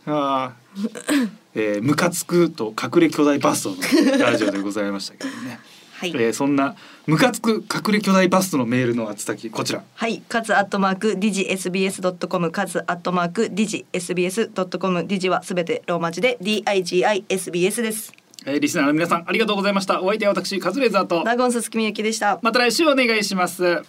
[0.05, 1.39] あー。
[1.55, 5.59] えー、ムカつくと隠れ巨大バストのラジオでございましたけどね、
[5.97, 6.11] はい。
[6.11, 6.75] えー、そんな
[7.07, 9.83] ムカつく隠れ巨大バストのメールの宛先こちら。
[9.95, 18.13] はい、カズアットマークディジ SBS ドットコム、カズアットマークディジ SBS ドットコム、ディジはすべてローマ字で D I G I S B S です。
[18.45, 20.01] えー、リスナーの皆さんありがとうございました。
[20.01, 21.23] お相手は私カズレーザーと。
[21.23, 22.39] ナゴンススキミユキでした。
[22.41, 23.81] また来週お願いします